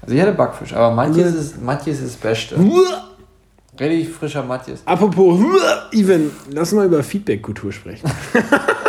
[0.02, 2.58] Also ich hatte Backfisch, aber manches ist, manches ist das Beste.
[3.80, 4.82] Richtig frischer Matjes.
[4.86, 5.40] Apropos,
[5.92, 8.12] Ivan, lass mal über Feedback-Kultur sprechen.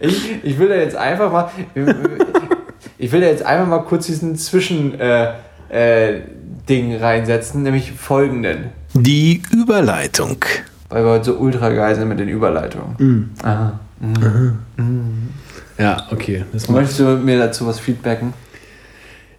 [0.00, 1.50] Ich, ich will da jetzt einfach mal.
[2.98, 4.98] Ich will da jetzt einfach mal kurz diesen Zwischen.
[4.98, 5.32] Äh,
[5.68, 6.20] äh,
[6.68, 8.70] Ding reinsetzen, nämlich folgenden.
[8.94, 10.44] Die Überleitung.
[10.88, 13.30] Weil wir heute so ultra geil sind mit den Überleitungen.
[13.42, 13.78] Aha.
[15.78, 16.44] Ja, okay.
[16.52, 18.32] Das Möchtest du mir dazu was feedbacken?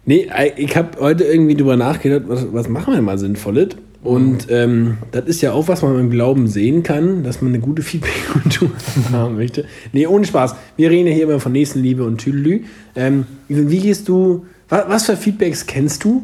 [0.04, 3.76] Nee, ich habe heute irgendwie drüber nachgedacht, was, was machen wir mal Sinnvolles.
[4.02, 7.60] Und ähm, das ist ja auch, was man im Glauben sehen kann, dass man eine
[7.60, 8.70] gute Feedback-Kultur
[9.12, 9.64] haben möchte.
[9.92, 10.54] Nee, ohne Spaß.
[10.76, 12.62] Wir reden ja hier immer von Nächstenliebe und Tüdelü.
[12.94, 16.22] Ähm, wie gehst du, was, was für Feedbacks kennst du?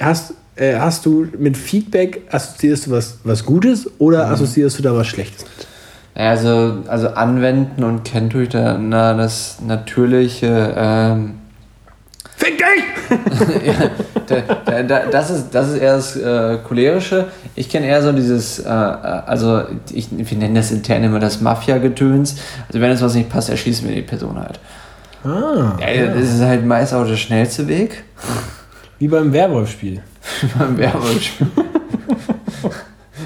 [0.00, 4.94] Hast, äh, hast du mit Feedback, assoziierst du was, was Gutes oder assoziierst du da
[4.94, 5.66] was Schlechtes mit?
[6.16, 10.74] Ja, Also, also anwenden und kennt tue ich da na, das natürliche.
[10.76, 11.34] Ähm,
[12.36, 12.84] Fick dich!
[14.11, 14.11] da,
[14.64, 17.26] da, da, das, ist, das ist eher das äh, cholerische.
[17.54, 19.62] Ich kenne eher so dieses, äh, äh, also
[19.92, 22.36] ich, wir nennen das intern immer das Mafia-Getöns.
[22.68, 24.58] Also wenn es was nicht passt, erschießen wir die Person halt.
[25.24, 28.04] Ah, Ja, Das ist halt meist auch der schnellste Weg.
[28.98, 30.00] wie beim Werwolf-Spiel.
[30.58, 31.46] beim Werwolf-Spiel.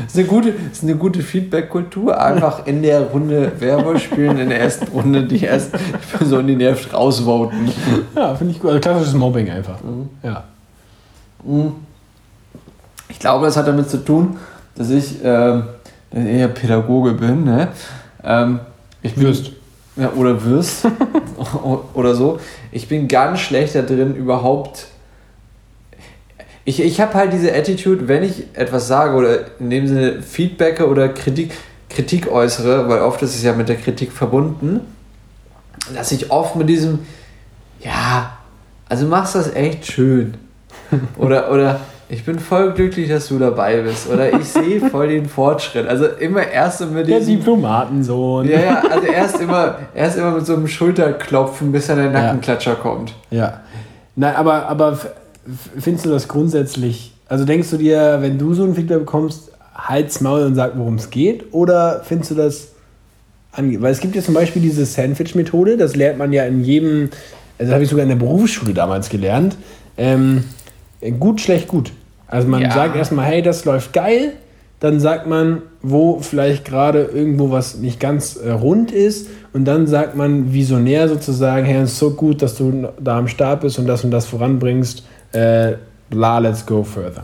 [0.05, 2.21] Das ist eine gute, das ist eine gute Feedback-Kultur.
[2.21, 5.79] Einfach in der Runde Werwolf spielen, in der ersten Runde die erste
[6.17, 7.71] Person, die nervt, rausvoten.
[8.15, 8.71] Ja, finde ich gut.
[8.71, 9.79] Also klassisches Mobbing einfach.
[10.23, 10.45] Ja.
[13.09, 14.37] Ich glaube, das hat damit zu tun,
[14.75, 15.65] dass ich ähm,
[16.13, 17.45] eher Pädagoge bin.
[17.45, 17.69] Ne?
[18.25, 18.61] Ähm,
[19.03, 19.53] ich bin, Wirst.
[19.97, 20.87] Ja, oder wirst.
[21.95, 22.39] oder so.
[22.71, 24.87] Ich bin ganz schlecht da drin, überhaupt.
[26.65, 30.89] Ich, ich habe halt diese Attitude, wenn ich etwas sage oder in dem Sinne Feedbacke
[30.89, 31.53] oder Kritik,
[31.89, 34.81] Kritik äußere, weil oft ist es ja mit der Kritik verbunden,
[35.95, 36.99] dass ich oft mit diesem,
[37.81, 38.37] ja,
[38.89, 40.35] also machst das echt schön.
[41.19, 44.09] Oder, oder ich bin voll glücklich, dass du dabei bist.
[44.09, 45.89] Oder ich sehe voll den Fortschritt.
[45.89, 47.39] Also immer erst mit Der diesem.
[47.39, 48.49] Diplomatensohn.
[48.49, 52.77] Ja, ja, also erst immer, erst immer mit so einem Schulterklopfen, bis dann der Nackenklatscher
[52.77, 53.13] kommt.
[53.31, 53.61] Ja.
[54.15, 54.99] Nein, aber, aber
[55.79, 60.21] findest du das grundsätzlich, also denkst du dir, wenn du so ein Feedback bekommst, halt's
[60.21, 61.53] Maul und sag, worum es geht?
[61.53, 62.69] Oder findest du das,
[63.53, 67.11] ange weil es gibt ja zum Beispiel diese Sandwich-Methode, das lernt man ja in jedem,
[67.59, 69.57] also habe ich sogar in der Berufsschule damals gelernt.
[69.99, 70.66] Ähm, äh,
[71.19, 71.93] gut, schlecht, gut.
[72.29, 72.73] Also man Ja.
[72.73, 74.33] sagt erstmal, hey, das läuft geil.
[74.81, 79.29] Dann sagt man, wo vielleicht gerade irgendwo was nicht ganz äh, rund ist.
[79.55, 83.27] Und dann sagt man visionär sozusagen, hey, es ist so gut, dass du da am
[83.29, 85.03] Start bist und das und das voranbringst.
[85.33, 85.75] Äh,
[86.11, 87.23] bla, let's go further.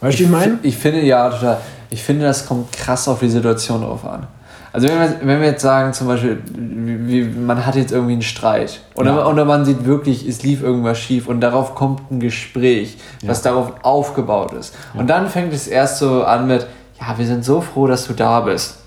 [0.00, 0.58] Weißt du, wie ich meine?
[0.62, 1.58] Ich finde, ja, total.
[1.90, 4.26] Ich finde, das kommt krass auf die Situation drauf an.
[4.74, 8.22] Also wenn wir, wenn wir jetzt sagen, zum Beispiel, wie, man hat jetzt irgendwie einen
[8.22, 9.26] Streit oder, Ja.
[9.28, 13.72] oder man sieht wirklich, es lief irgendwas schief und darauf kommt ein Gespräch, was darauf
[13.84, 14.74] aufgebaut ist.
[14.94, 16.66] Und dann fängt es erst so an mit,
[17.00, 18.78] ja, wir sind so froh, dass du da bist.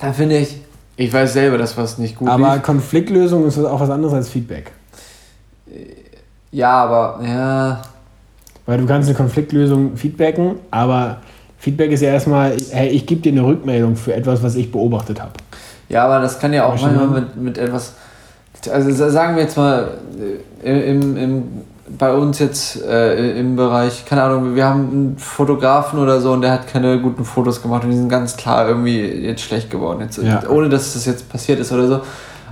[0.00, 0.56] Dann finde ich,
[0.96, 2.62] ich weiß selber, dass was nicht gut Aber lief.
[2.64, 4.72] Konfliktlösung ist auch was anderes als Feedback.
[6.50, 7.82] Ja, aber, ja,
[8.66, 11.18] Weil du kannst eine Konfliktlösung feedbacken, aber
[11.66, 15.20] Feedback ist ja erstmal, hey, ich gebe dir eine Rückmeldung für etwas, was ich beobachtet
[15.20, 15.32] habe.
[15.88, 17.12] Ja, aber das kann ja auch manchmal ne?
[17.12, 17.94] mit, mit etwas.
[18.72, 19.88] Also sa- sagen wir jetzt mal,
[20.62, 21.42] äh, im, im,
[21.98, 26.42] bei uns jetzt äh, im Bereich, keine Ahnung, wir haben einen Fotografen oder so und
[26.42, 30.02] der hat keine guten Fotos gemacht und die sind ganz klar irgendwie jetzt schlecht geworden.
[30.02, 30.44] Jetzt, Ja.
[30.48, 32.00] Ohne dass das jetzt passiert ist oder so.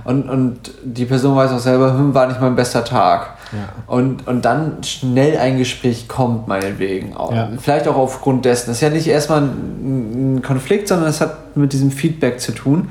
[0.03, 3.34] Und, und die Person weiß auch selber, hm, war nicht mein bester Tag.
[3.51, 3.69] Ja.
[3.87, 7.15] Und, und dann schnell ein Gespräch kommt, meinetwegen.
[7.15, 7.33] Auch.
[7.33, 7.49] Ja.
[7.59, 8.67] Vielleicht auch aufgrund dessen.
[8.67, 12.51] Das ist ja nicht erstmal ein, ein Konflikt, sondern es hat mit diesem Feedback zu
[12.51, 12.89] tun.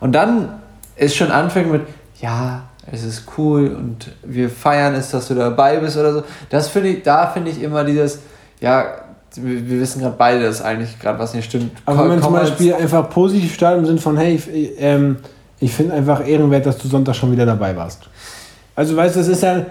[0.00, 0.48] Und dann
[0.96, 1.82] ist schon anfängt mit,
[2.20, 6.22] ja, es ist cool und wir feiern es, dass du dabei bist oder so.
[6.50, 8.20] Das finde ich, da finde ich immer dieses,
[8.60, 8.84] ja,
[9.34, 11.72] wir, wir wissen gerade beide, dass eigentlich gerade was nicht stimmt.
[11.84, 15.16] Aber wenn man zum Beispiel einfach positiv startet im Sinne von, hey, ich, ähm,
[15.58, 18.08] ich finde einfach ehrenwert, dass du Sonntag schon wieder dabei warst.
[18.74, 19.64] Also weißt du, das ist ja,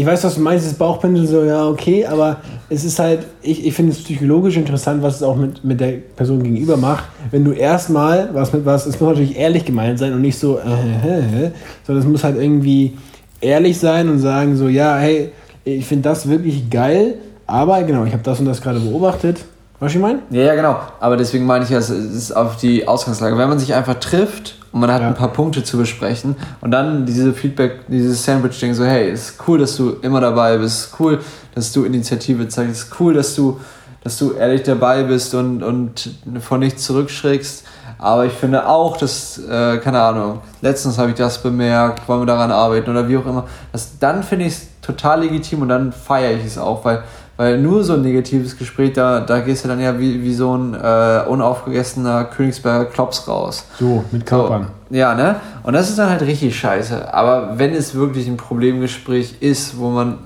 [0.00, 2.38] ich weiß, was du meinst, das Bauchpendel so, ja, okay, aber
[2.70, 5.98] es ist halt, ich, ich finde es psychologisch interessant, was es auch mit, mit der
[6.16, 7.04] Person gegenüber macht.
[7.30, 10.58] Wenn du erstmal was mit was, es muss natürlich ehrlich gemeint sein und nicht so,
[10.58, 11.50] äh, äh, äh,
[11.86, 12.96] sondern es muss halt irgendwie
[13.42, 15.32] ehrlich sein und sagen so, ja, hey,
[15.64, 19.44] ich finde das wirklich geil, aber genau, ich habe das und das gerade beobachtet.
[19.80, 20.22] Weißt du, was ich meine?
[20.30, 20.78] Ja, ja, genau.
[21.00, 23.38] Aber deswegen meine ich ja, es ist auf die Ausgangslage.
[23.38, 25.08] Wenn man sich einfach trifft und man hat Ja.
[25.08, 29.48] ein paar Punkte zu besprechen und dann diese Feedback, dieses Sandwich-Ding so, hey, es ist
[29.48, 31.20] cool, dass du immer dabei bist, es ist cool,
[31.54, 33.58] dass du Initiative zeigst, es ist cool, dass du,
[34.04, 36.10] dass du ehrlich dabei bist und, und
[36.40, 37.64] von nichts zurückschrägst.
[37.98, 42.26] Aber ich finde auch, dass, äh, keine Ahnung, letztens habe ich das bemerkt, wollen wir
[42.26, 43.46] daran arbeiten oder wie auch immer.
[43.72, 47.02] Das, dann finde ich es total legitim und dann feiere ich es auch, weil,
[47.40, 50.54] weil nur so ein negatives Gespräch, da, da gehst du dann ja wie, wie so
[50.54, 53.64] ein äh, unaufgegessener Königsberger Klops raus.
[53.78, 54.66] So, mit Körpern.
[54.90, 55.36] So, ja, ne?
[55.62, 57.14] Und das ist dann halt richtig scheiße.
[57.14, 60.18] Aber wenn es wirklich ein Problemgespräch ist, wo man.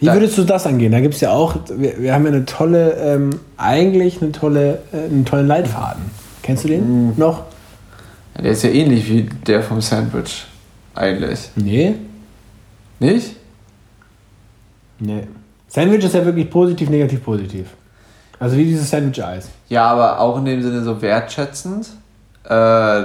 [0.00, 0.90] Wie würdest du das angehen?
[0.90, 3.28] Da gibt es ja auch, wir, wir haben ja eine tolle, ähm,
[3.58, 6.04] eigentlich eine tolle, äh, einen tollen Leitfaden.
[6.42, 7.42] Kennst du den noch?
[8.36, 10.46] Ja, der ist ja ähnlich wie der vom Sandwich.
[10.94, 11.50] Eigentlich.
[11.56, 11.96] Nee.
[13.00, 13.36] Nicht?
[14.98, 15.24] Nee.
[15.68, 17.66] Sandwich ist ja wirklich positiv, negativ, positiv.
[18.40, 19.48] Also wie dieses Sandwich-Eis.
[19.68, 21.88] Ja, aber auch in dem Sinne so wertschätzend.
[22.44, 23.02] Äh,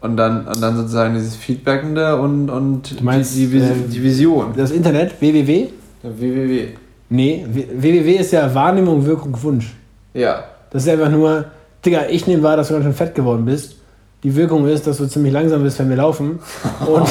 [0.00, 4.52] und, dann, und dann sozusagen dieses Feedbackende und, und meinst, die, die, ähm, die Vision.
[4.56, 5.68] Das Internet, www?
[6.02, 6.68] Der www.
[7.08, 9.74] Nee, www ist ja Wahrnehmung, Wirkung, Wunsch.
[10.14, 10.44] Ja.
[10.70, 11.46] Das ist einfach nur,
[11.84, 13.76] Digga, ich nehme wahr, dass du ganz schön fett geworden bist.
[14.22, 16.38] Die Wirkung ist, dass du ziemlich langsam bist, wenn wir laufen.
[16.86, 17.08] Und,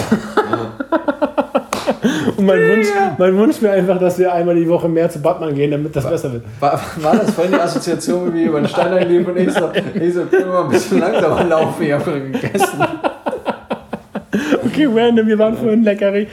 [2.37, 2.87] und mein, Wunsch,
[3.17, 6.07] mein Wunsch wäre einfach, dass wir einmal die Woche mehr zu Batman gehen, damit das
[6.09, 6.43] besser wird.
[6.59, 9.71] War, war das vorhin die Assoziation, wie wir über den Stein einleben und ich so,
[9.93, 12.83] ich so, können wir mal ein bisschen langsamer laufen, ich habe gegessen.
[14.65, 16.27] Okay, random, wir waren vorhin leckerig.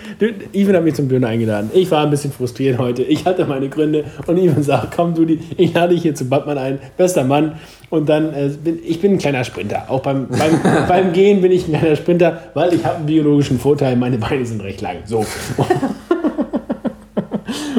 [0.52, 1.70] Ivan hat mich zum Döner eingeladen.
[1.74, 3.02] Ich war ein bisschen frustriert heute.
[3.02, 5.26] Ich hatte meine Gründe und Ivan sagt, komm du,
[5.56, 6.78] ich lade dich hier zu Batman ein.
[6.96, 7.56] Bester Mann.
[7.90, 9.84] Und dann, äh, bin, ich bin ein kleiner Sprinter.
[9.88, 13.58] Auch beim, beim, beim Gehen bin ich ein kleiner Sprinter, weil ich habe einen biologischen
[13.58, 13.96] Vorteil.
[13.96, 14.96] Meine Beine sind recht lang.
[15.04, 15.24] So.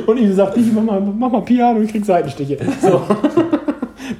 [0.05, 2.57] Und Ivan sagt, ich mach mal, mach mal Piano, ich krieg Seitenstiche.
[2.81, 3.01] So.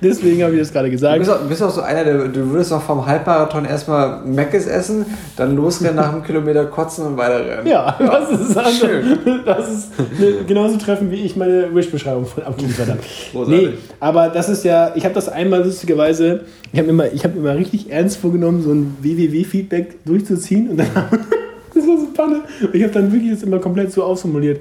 [0.04, 1.18] Deswegen habe ich das gerade Du gesagt.
[1.20, 5.06] bist, auch, bist auch so einer, der, du würdest auch vom Halbmarathon erstmal Meckes essen,
[5.38, 7.66] dann losrennen, nach einem Kilometer kotzen und weiterrennen.
[7.66, 9.18] Ja, das ist, also, Schön.
[9.45, 13.49] das ist eine, genauso treffen, wie ich meine Wish-Beschreibung von abgeliefert habe.
[13.49, 16.41] Nee, aber das ist ja, ich habe das einmal lustigerweise,
[16.72, 20.88] ich habe immer, ich habe immer richtig ernst vorgenommen, so ein WWW-Feedback durchzuziehen und dann,
[21.74, 22.41] das war so Panne.
[22.62, 24.60] Und ich habe dann wirklich das immer komplett so ausformuliert.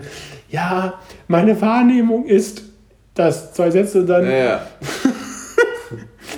[0.50, 0.94] Ja,
[1.28, 2.62] meine Wahrnehmung ist
[3.14, 4.60] das, zwei Sätze und dann, Ja, ja.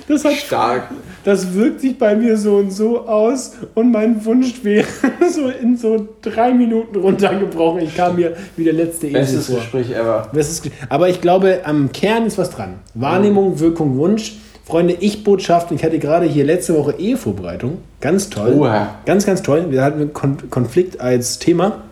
[0.07, 0.89] das hat Stark.
[1.23, 4.87] das wirkt sich bei mir so und so aus und mein Wunsch wäre
[5.31, 7.81] so in so drei Minuten runtergebrochen.
[7.81, 9.55] Ich kam mir wie der letzte Esel Bestes vor.
[9.57, 10.29] Gespräch ever.
[10.31, 12.75] Bestes Aber ich glaube, am Kern ist was dran.
[12.93, 14.37] Wahrnehmung, Wirkung, Wunsch.
[14.65, 15.71] Freunde, Ich-Botschaft.
[15.71, 17.77] Ich hatte gerade hier letzte Woche Ehevorbereitung.
[18.01, 18.55] Ganz toll.
[18.57, 18.95] Oha.
[19.05, 19.67] Ganz, ganz toll.
[19.69, 21.83] Wir hatten Kon Konflikt als Thema.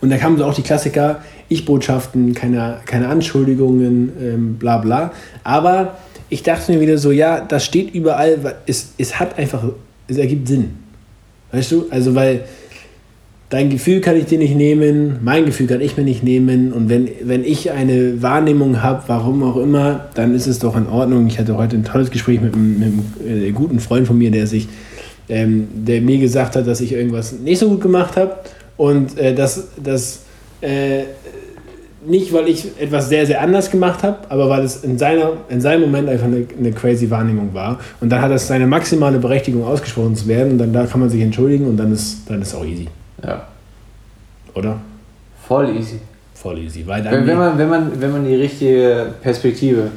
[0.00, 5.12] Und da kamen so auch die Klassiker, Ich-Botschaften, keine, keine Anschuldigungen, ähm, bla bla.
[5.44, 5.94] Aber
[6.28, 9.62] ich dachte mir wieder so, ja, das steht überall, es, es hat einfach,
[10.08, 10.70] es ergibt Sinn.
[11.52, 11.86] Weißt du?
[11.90, 12.44] Also, weil
[13.48, 16.72] dein Gefühl kann ich dir nicht nehmen, mein Gefühl kann ich mir nicht nehmen.
[16.72, 20.88] Und wenn, wenn ich eine Wahrnehmung habe, warum auch immer, dann ist es doch in
[20.88, 21.26] Ordnung.
[21.28, 24.30] Ich hatte heute ein tolles Gespräch mit einem, mit einem äh, guten Freund von mir,
[24.30, 24.68] der sich,
[25.28, 28.36] ähm, der mir gesagt hat, dass ich irgendwas nicht so gut gemacht habe.
[28.76, 30.22] Und äh, das, das
[30.60, 31.04] äh,
[32.04, 35.60] nicht, weil ich etwas sehr, sehr anders gemacht habe, aber weil es in, seiner, in
[35.60, 37.78] seinem Moment einfach eine, eine crazy Wahrnehmung war.
[38.00, 41.10] Und dann hat es seine maximale Berechtigung ausgesprochen zu werden und dann da kann man
[41.10, 42.88] sich entschuldigen und dann ist dann ist auch easy.
[43.24, 43.46] Ja.
[44.54, 44.76] Oder?
[45.46, 46.00] Voll easy.
[46.34, 46.86] Voll easy.
[46.86, 49.90] Weil Wenn, wenn, man, wenn, man, wenn man die richtige Perspektive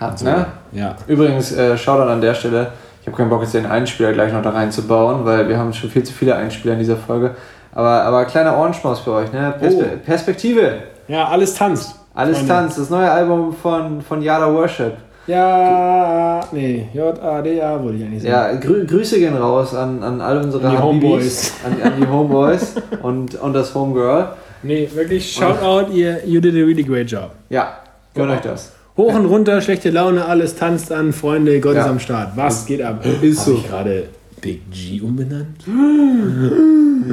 [0.00, 0.46] hat, ne?
[0.72, 0.96] ja.
[1.06, 2.72] Übrigens, äh, Shoutout an der Stelle.
[3.00, 5.88] Ich habe keinen Bock, jetzt den Einspieler gleich noch da reinzubauen, weil wir haben schon
[5.88, 7.34] viel zu viele Einspieler in dieser Folge.
[7.72, 9.54] Aber, aber kleiner Ohrenschmaus für euch, ne?
[9.58, 9.98] Perspe Oh.
[10.04, 10.72] Perspektive.
[11.08, 11.94] Ja, alles tanzt.
[12.14, 12.52] Alles Freunde.
[12.52, 12.78] tanzt.
[12.78, 14.92] Das neue Album von, von Yada Worship.
[15.26, 18.34] Ja, nee, J-A-D-A wollte ich eigentlich sagen.
[18.34, 21.52] Ja, grü Grüße gehen raus an, an all unsere An Homeboys.
[21.64, 24.28] An, an die Homeboys und, und das Homegirl.
[24.62, 27.30] Nee, wirklich, shout out, ihr, you did a really great job.
[27.50, 27.74] Ja,
[28.14, 28.72] gönnt euch das.
[28.96, 31.82] Hoch und runter, schlechte Laune, alles tanzt an, Freunde, Gott Ja.
[31.82, 32.30] ist am Start.
[32.34, 33.04] Was geht ab?
[33.22, 33.62] Ist Hab so.
[33.68, 34.08] gerade
[34.40, 35.64] Big G umbenannt?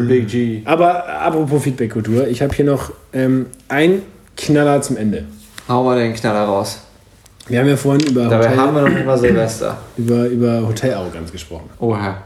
[0.08, 0.62] Big G.
[0.66, 4.02] Aber apropos Feedback-Kultur, ich habe hier noch ähm, ein
[4.38, 5.26] Knaller zum Ende.
[5.68, 6.80] Hau mal den Knaller raus.
[7.48, 9.78] Wir haben ja vorhin über, Dabei Hotel, haben wir noch mal Silvester.
[9.98, 11.70] über, über Hotelarroganz gesprochen.
[11.80, 12.24] Oha.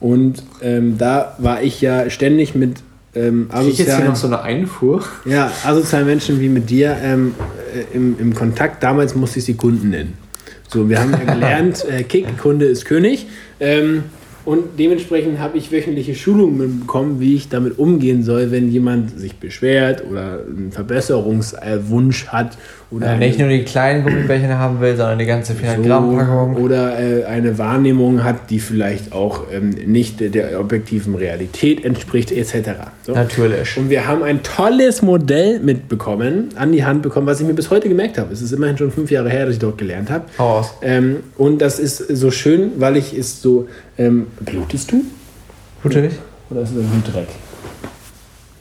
[0.00, 2.78] Und ähm, da war ich ja ständig mit
[3.14, 5.04] ähm, ich jetzt hier noch so eine Einfuhr?
[5.26, 7.34] ja, asozialen Menschen wie mit dir ähm,
[7.74, 8.82] äh, im, im Kontakt.
[8.82, 10.14] Damals musste ich sie Kunden nennen.
[10.68, 13.26] So, wir haben ja gelernt, äh, Kick, Kunde ist König.
[13.60, 14.04] Ähm,
[14.44, 19.36] und dementsprechend habe ich wöchentliche Schulungen bekommen, wie ich damit umgehen soll, wenn jemand sich
[19.36, 22.58] beschwert oder einen Verbesserungswunsch hat
[22.94, 26.16] oder Ja, eine- nicht nur die kleinen Gummibärchen haben will, sondern die ganze 400 Gramm
[26.16, 26.56] Packung.
[26.56, 32.70] oder äh, eine Wahrnehmung hat, die vielleicht auch ähm, nicht der, objektiven Realität entspricht, etc.
[33.02, 33.12] So.
[33.12, 33.76] Natürlich.
[33.78, 37.70] Und wir haben ein tolles Modell mitbekommen, an die Hand bekommen, was ich mir bis
[37.70, 38.32] heute gemerkt habe.
[38.32, 40.24] Es ist immerhin schon fünf Jahre her, dass ich dort gelernt habe.
[40.38, 40.74] Hau aus.
[40.82, 43.68] Ähm, und das ist so schön, weil ich es so.
[43.98, 45.02] Ähm, blutest du?
[45.82, 46.12] Natürlich.
[46.50, 47.28] Oder ist es ein Dreck?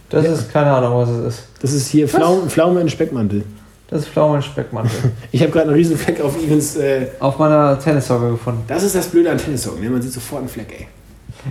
[0.09, 1.43] Das ist keine Ahnung, was es ist.
[1.61, 3.43] Das ist hier Pflaume, Pflaume in Speckmantel.
[3.91, 5.11] Das ist Pflaumen Speckmantel.
[5.31, 6.77] Ich habe gerade einen riesen Fleck auf Evans.
[6.77, 8.63] Äh, Auf meiner Tennissocke gefunden.
[8.67, 9.89] das ist das Blöde an Tennissocken, ne?
[9.89, 10.87] man sieht sofort einen Fleck, ey.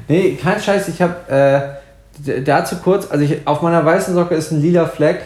[0.08, 1.78] Nee, kein Scheiß, ich habe
[2.26, 5.20] äh, dazu kurz, also ich, auf meiner weißen Socke ist ein lila Fleck.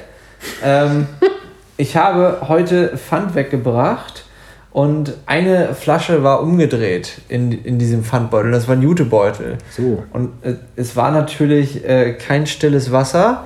[0.62, 1.06] Ähm,
[1.76, 4.24] ich habe heute Pfand weggebracht
[4.72, 8.50] und eine Flasche war umgedreht in, in diesem Pfandbeutel.
[8.50, 9.58] Das war ein Jutebeutel.
[9.70, 10.02] So.
[10.12, 13.44] Und äh, es war natürlich äh, kein stilles Wasser,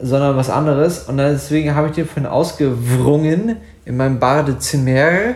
[0.00, 1.04] sondern was anderes.
[1.04, 5.34] Und deswegen habe ich den vorhin ausgewrungen in meinem Badezimmer.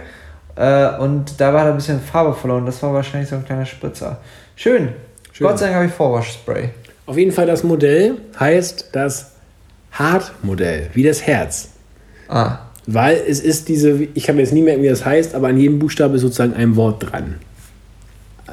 [0.57, 2.67] Äh, und da war da ein bisschen Farbe verloren.
[2.67, 4.19] Das war wahrscheinlich so ein kleiner Spritzer.
[4.57, 4.91] Schön.
[5.33, 5.47] Schön.
[5.47, 6.71] Gott sei Dank habe ich Vorwaschspray.
[7.07, 9.33] Auf jeden Fall das Modell heißt das
[9.99, 11.71] Heart-Modell, wie das Herz.
[12.29, 15.49] Ah, Weil es ist diese, ich kann mir jetzt nie merken, wie das heißt, aber
[15.49, 17.39] an jedem Buchstabe ist sozusagen ein Wort dran.
[18.47, 18.53] Äh,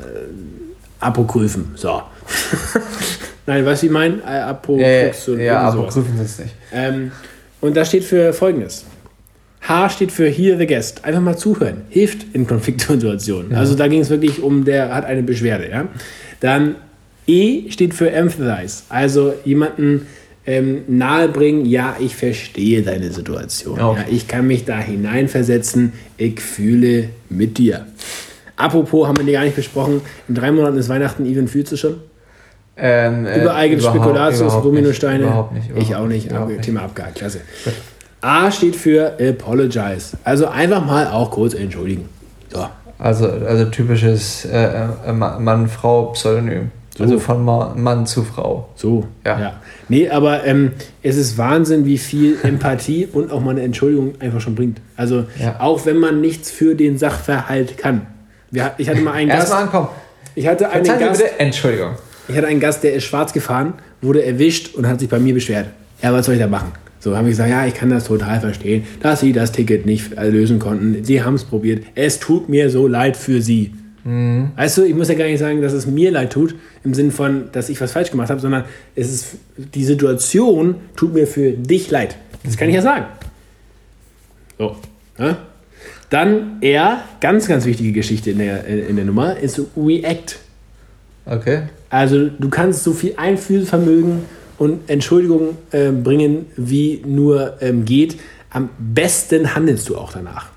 [1.00, 2.02] Apokryphen, so.
[3.50, 4.16] Nein, wie ich meine?
[4.18, 6.54] Äh, äh, Apokryph, so- ja, prüfen Sie es nicht.
[6.72, 7.12] Ähm,
[7.62, 8.86] und das steht für folgendes.
[9.62, 11.04] H steht für Hear the Guest.
[11.04, 11.82] Einfach mal zuhören.
[11.90, 13.56] Hilft in Konfliktsituationen.
[13.56, 15.68] Also da ging es wirklich um, der hat eine Beschwerde.
[15.70, 15.88] Ja?
[16.40, 16.76] Dann
[17.26, 18.84] E steht für Empathize.
[18.90, 20.06] Also jemanden
[20.46, 23.78] ähm, nahebringen, ja, ich verstehe deine Situation.
[23.80, 24.04] Ja, okay.
[24.08, 25.94] Ja, ich kann mich da hineinversetzen.
[26.18, 27.88] Ich fühle mit dir.
[28.56, 30.02] Apropos, haben wir die gar nicht besprochen.
[30.28, 31.26] In drei Monaten ist Weihnachten.
[31.26, 31.96] Even, fühlst du schon?
[32.82, 35.18] Ähm, äh, Überall gibt es Spekulatius, überhaupt Dominosteine.
[35.20, 35.70] Nicht, überhaupt nicht.
[35.70, 36.26] ich überhaupt auch nicht.
[36.28, 37.16] überhaupt aber Thema abgehakt.
[37.16, 37.42] Klasse.
[38.22, 40.18] A steht für Apologize.
[40.24, 42.08] Also einfach mal auch kurz entschuldigen.
[42.52, 42.66] So.
[42.98, 46.72] Also, also typisches äh, äh, Mann-Frau-Pseudonym.
[46.98, 47.04] So.
[47.06, 48.68] Also von Ma Mann zu Frau.
[48.76, 49.06] So.
[49.26, 49.54] Ja.
[49.88, 54.42] Nee, aber ähm, es ist Wahnsinn, wie viel Empathie und auch mal eine Entschuldigung einfach
[54.42, 54.82] schon bringt.
[54.98, 55.56] Also Ja.
[55.60, 58.06] auch wenn man nichts für den Sachverhalt kann.
[58.52, 59.42] Wir, ich hatte mal einen Gast.
[59.44, 59.88] Erstmal ankommen.
[60.36, 61.22] Ich hatte einen Verzeihen Gast.
[61.24, 61.92] bitte, Entschuldigung.
[62.30, 65.34] Ich hatte einen Gast, der ist schwarz gefahren, wurde erwischt und hat sich bei mir
[65.34, 65.68] beschwert.
[66.02, 66.72] Ja, was soll ich da machen?
[67.00, 70.18] So habe ich gesagt, ja, ich kann das total verstehen, dass Sie das Ticket nicht
[70.18, 71.04] äh, lösen konnten.
[71.04, 71.86] Sie haben es probiert.
[71.96, 73.74] Es tut mir so leid für Sie.
[74.56, 77.12] Weißt du, ich muss ja gar nicht sagen, dass es mir leid tut, im Sinn
[77.12, 78.64] von, dass ich was falsch gemacht habe, sondern
[78.96, 82.16] es ist, die Situation tut mir für dich leid.
[82.44, 83.06] Das kann ich ja sagen.
[84.58, 84.78] So.
[85.18, 85.38] Ja?
[86.10, 90.38] Dann er, ganz, ganz wichtige Geschichte in der, in der Nummer, ist React.
[91.30, 91.64] Okay.
[91.90, 94.24] Also du kannst so viel Einfühlvermögen
[94.58, 98.20] und Entschuldigung äh, bringen, wie nur ähm, geht.
[98.50, 100.48] Am besten handelst du auch danach.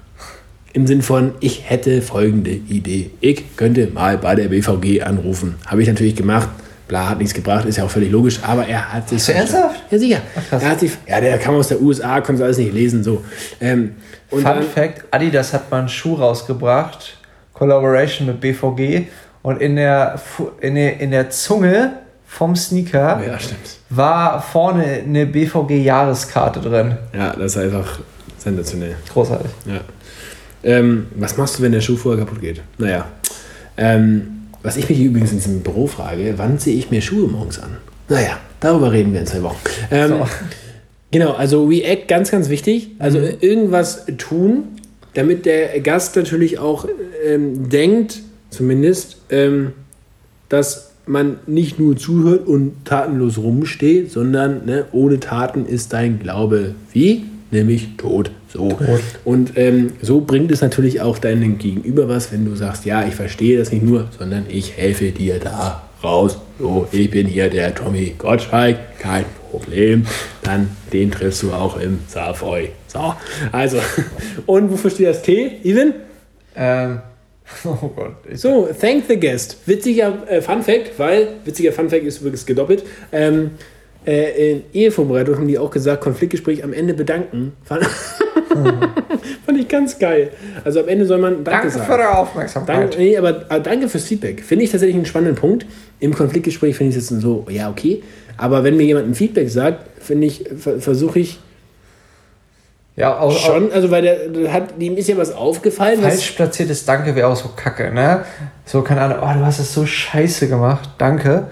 [0.72, 3.10] Im Sinn von, ich hätte folgende Idee.
[3.20, 5.56] Ich könnte mal bei der BVG anrufen.
[5.66, 6.48] Habe ich natürlich gemacht.
[6.88, 9.26] Bla, hat nichts gebracht, ist ja auch völlig logisch, aber er hat sich.
[9.28, 9.80] Ernsthaft?
[9.90, 10.20] Ja, sicher.
[10.50, 13.04] er hat sich, ja, der kam aus der USA, konnte alles nicht lesen.
[13.04, 13.22] So.
[13.60, 13.94] Ähm,
[14.28, 17.16] Fun dann, Fact: Adidas hat mal einen Schuh rausgebracht,
[17.54, 19.06] Collaboration mit BVG,
[19.42, 20.20] und in der,
[20.60, 21.92] in der, in der Zunge
[22.26, 23.38] vom Sneaker ja,
[23.90, 26.96] war vorne eine BVG-Jahreskarte drin.
[27.12, 28.00] Ja, das ist einfach
[28.38, 28.96] sensationell.
[29.12, 29.50] Großartig.
[29.66, 29.80] Ja.
[30.64, 32.62] Ähm, was machst du, wenn der Schuh vorher kaputt geht?
[32.78, 33.06] Naja.
[33.76, 37.58] Ähm, was ich mich übrigens in diesem Büro frage, wann ziehe ich mir Schuhe morgens
[37.58, 37.76] an?
[38.08, 39.58] Naja, darüber reden wir in zwei Wochen.
[39.90, 40.28] Ähm, so.
[41.10, 42.92] Genau, also React ganz, ganz wichtig.
[42.98, 43.34] Also mhm.
[43.40, 44.64] irgendwas tun,
[45.14, 46.86] damit der Gast natürlich auch
[47.26, 48.20] ähm, denkt,
[48.52, 49.72] zumindest, ähm,
[50.48, 56.74] dass man nicht nur zuhört und tatenlos rumsteht, sondern ne, ohne Taten ist dein Glaube
[56.92, 57.24] wie?
[57.50, 58.30] Nämlich tot.
[58.48, 58.68] So.
[58.70, 59.00] Tot.
[59.24, 63.14] Und ähm, so bringt es natürlich auch deinem Gegenüber was, wenn du sagst, ja, ich
[63.14, 66.38] verstehe das nicht nur, sondern ich helfe dir da raus.
[66.58, 70.06] So, ich bin hier der Tommy Gottschalk, kein Problem.
[70.42, 72.70] Dann den triffst du auch im Savoy.
[72.86, 73.14] So,
[73.50, 73.78] also,
[74.46, 75.94] und wofür steht das T, Even?
[76.54, 77.00] Ähm,
[77.64, 78.16] oh Gott.
[78.34, 79.56] So, thank the guest.
[79.66, 82.84] Witziger äh, Fun Fact, weil, witziger Fun Fact ist übrigens gedoppelt.
[83.12, 83.52] Ähm,
[84.06, 87.52] äh, in Ehevorbereitung haben die auch gesagt, Konfliktgespräch am Ende bedanken.
[87.62, 87.84] Fand,
[89.46, 90.30] Fand ich ganz geil.
[90.64, 91.86] Also am Ende soll man Danke, danke sagen.
[91.86, 92.76] für eure Aufmerksamkeit.
[92.76, 94.42] Danke, nee, aber äh, danke fürs Feedback.
[94.42, 95.66] Finde ich tatsächlich einen spannenden Punkt.
[96.00, 98.02] Im Konfliktgespräch finde ich es jetzt so, ja, okay.
[98.36, 101.38] Aber wenn mir jemand ein Feedback sagt, finde ich, versuche ich
[102.94, 106.00] ja, auch, schon, also weil der, hat, ihm ist ja was aufgefallen.
[106.00, 108.24] Falsch platziertes Danke wäre auch so kacke, ne?
[108.66, 111.48] So, keine Ahnung, oh, du hast es so scheiße gemacht, danke.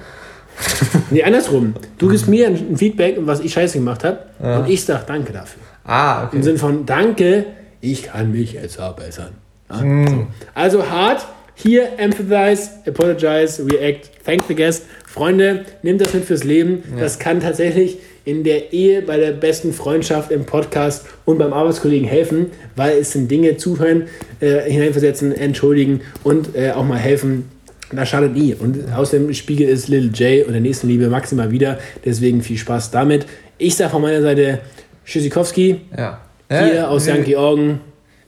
[1.11, 1.75] nee, andersrum.
[1.97, 4.59] Du gibst mir ein Feedback, was ich scheiße gemacht habe, ja.
[4.59, 5.63] und ich sage Danke dafür.
[5.85, 6.37] Ah, okay.
[6.37, 7.47] Im Sinne von Danke,
[7.81, 9.33] ich kann mich jetzt verbessern.
[9.71, 9.77] Ja?
[9.83, 10.07] Mm.
[10.07, 10.27] So.
[10.55, 14.85] Also hart, hier empathize, apologize, react, thank the guest.
[15.07, 16.83] Freunde, nehmt das mit fürs Leben.
[16.95, 17.01] Ja.
[17.03, 22.07] Das kann tatsächlich in der Ehe, bei der besten Freundschaft, im Podcast und beim Arbeitskollegen
[22.07, 22.47] helfen,
[22.77, 24.05] weil es sind Dinge zuhören,
[24.41, 27.51] äh, hineinversetzen, entschuldigen und äh, auch mal helfen.
[27.93, 28.55] Das schadet nie.
[28.55, 31.79] Und aus dem Spiegel ist Little J und der nächsten Liebe maximal wieder.
[32.05, 33.27] Deswegen viel Spaß damit.
[33.59, 34.61] Ich sage von meiner Seite
[35.05, 35.81] Tschüssikowski.
[35.97, 36.21] Ja.
[36.49, 37.25] Hier ja, aus St.
[37.25, 37.81] Georgen.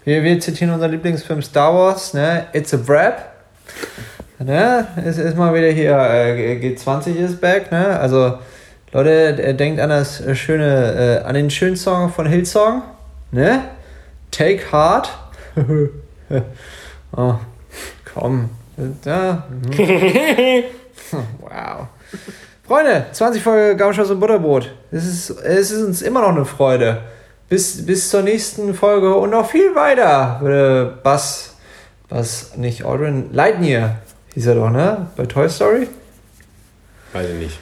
[0.05, 2.47] Wir, wir zitieren unseren Lieblingsfilm Star Wars, ne?
[2.53, 3.33] It's a Wrap.
[4.41, 4.89] Ne?
[4.97, 8.01] Es ist mal wieder hier, äh, G20 ist back, ne?
[8.01, 8.39] Also
[8.91, 12.83] Leute, denkt an das schöne, äh, an den schönen Song von Hillsong,
[13.31, 13.63] ne?
[14.33, 15.17] Take Heart.
[17.17, 17.35] oh,
[18.13, 18.51] komm.
[19.05, 19.47] Ja.
[21.41, 21.87] wow.
[22.67, 24.73] Freunde, 20 Folge Gaumschuss und Butterbrot.
[24.91, 27.03] Es ist, es ist uns immer noch eine Freude.
[27.49, 31.55] Bis, bis zur nächsten Folge und noch viel weiter, würde Bass,
[32.09, 33.99] Bass, nicht Aldrin, Lightyear
[34.35, 35.09] hieß er doch, ne?
[35.17, 35.89] Bei Toy Story?
[37.13, 37.59] Weiß ich nicht.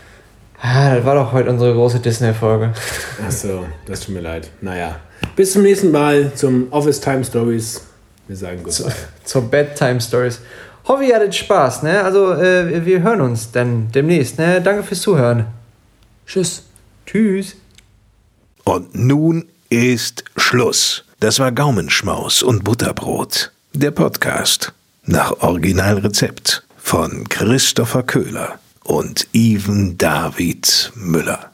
[0.63, 2.73] Ah, das war doch heute unsere große Disney-Folge.
[3.27, 4.51] Achso, das tut mir leid.
[4.61, 4.97] Naja.
[5.35, 7.83] Bis zum nächsten Mal zum Office Time Stories.
[8.29, 8.73] Wir sagen gut.
[8.73, 8.93] Zur,
[9.25, 10.41] zur Bedtime Stories.
[10.87, 12.03] Hoffe, ihr hattet Spaß, ne?
[12.03, 14.61] Also, äh, wir hören uns dann demnächst, ne?
[14.61, 15.47] Danke fürs Zuhören.
[16.27, 16.65] Tschüss.
[17.07, 17.57] Tschüss.
[18.65, 21.05] Und nun ist Schluss.
[21.21, 23.53] Das war Gaumenschmaus und Butterbrot.
[23.73, 24.73] Der Podcast
[25.07, 31.50] nach Originalrezept von Christopher Köhler und Even David Müller.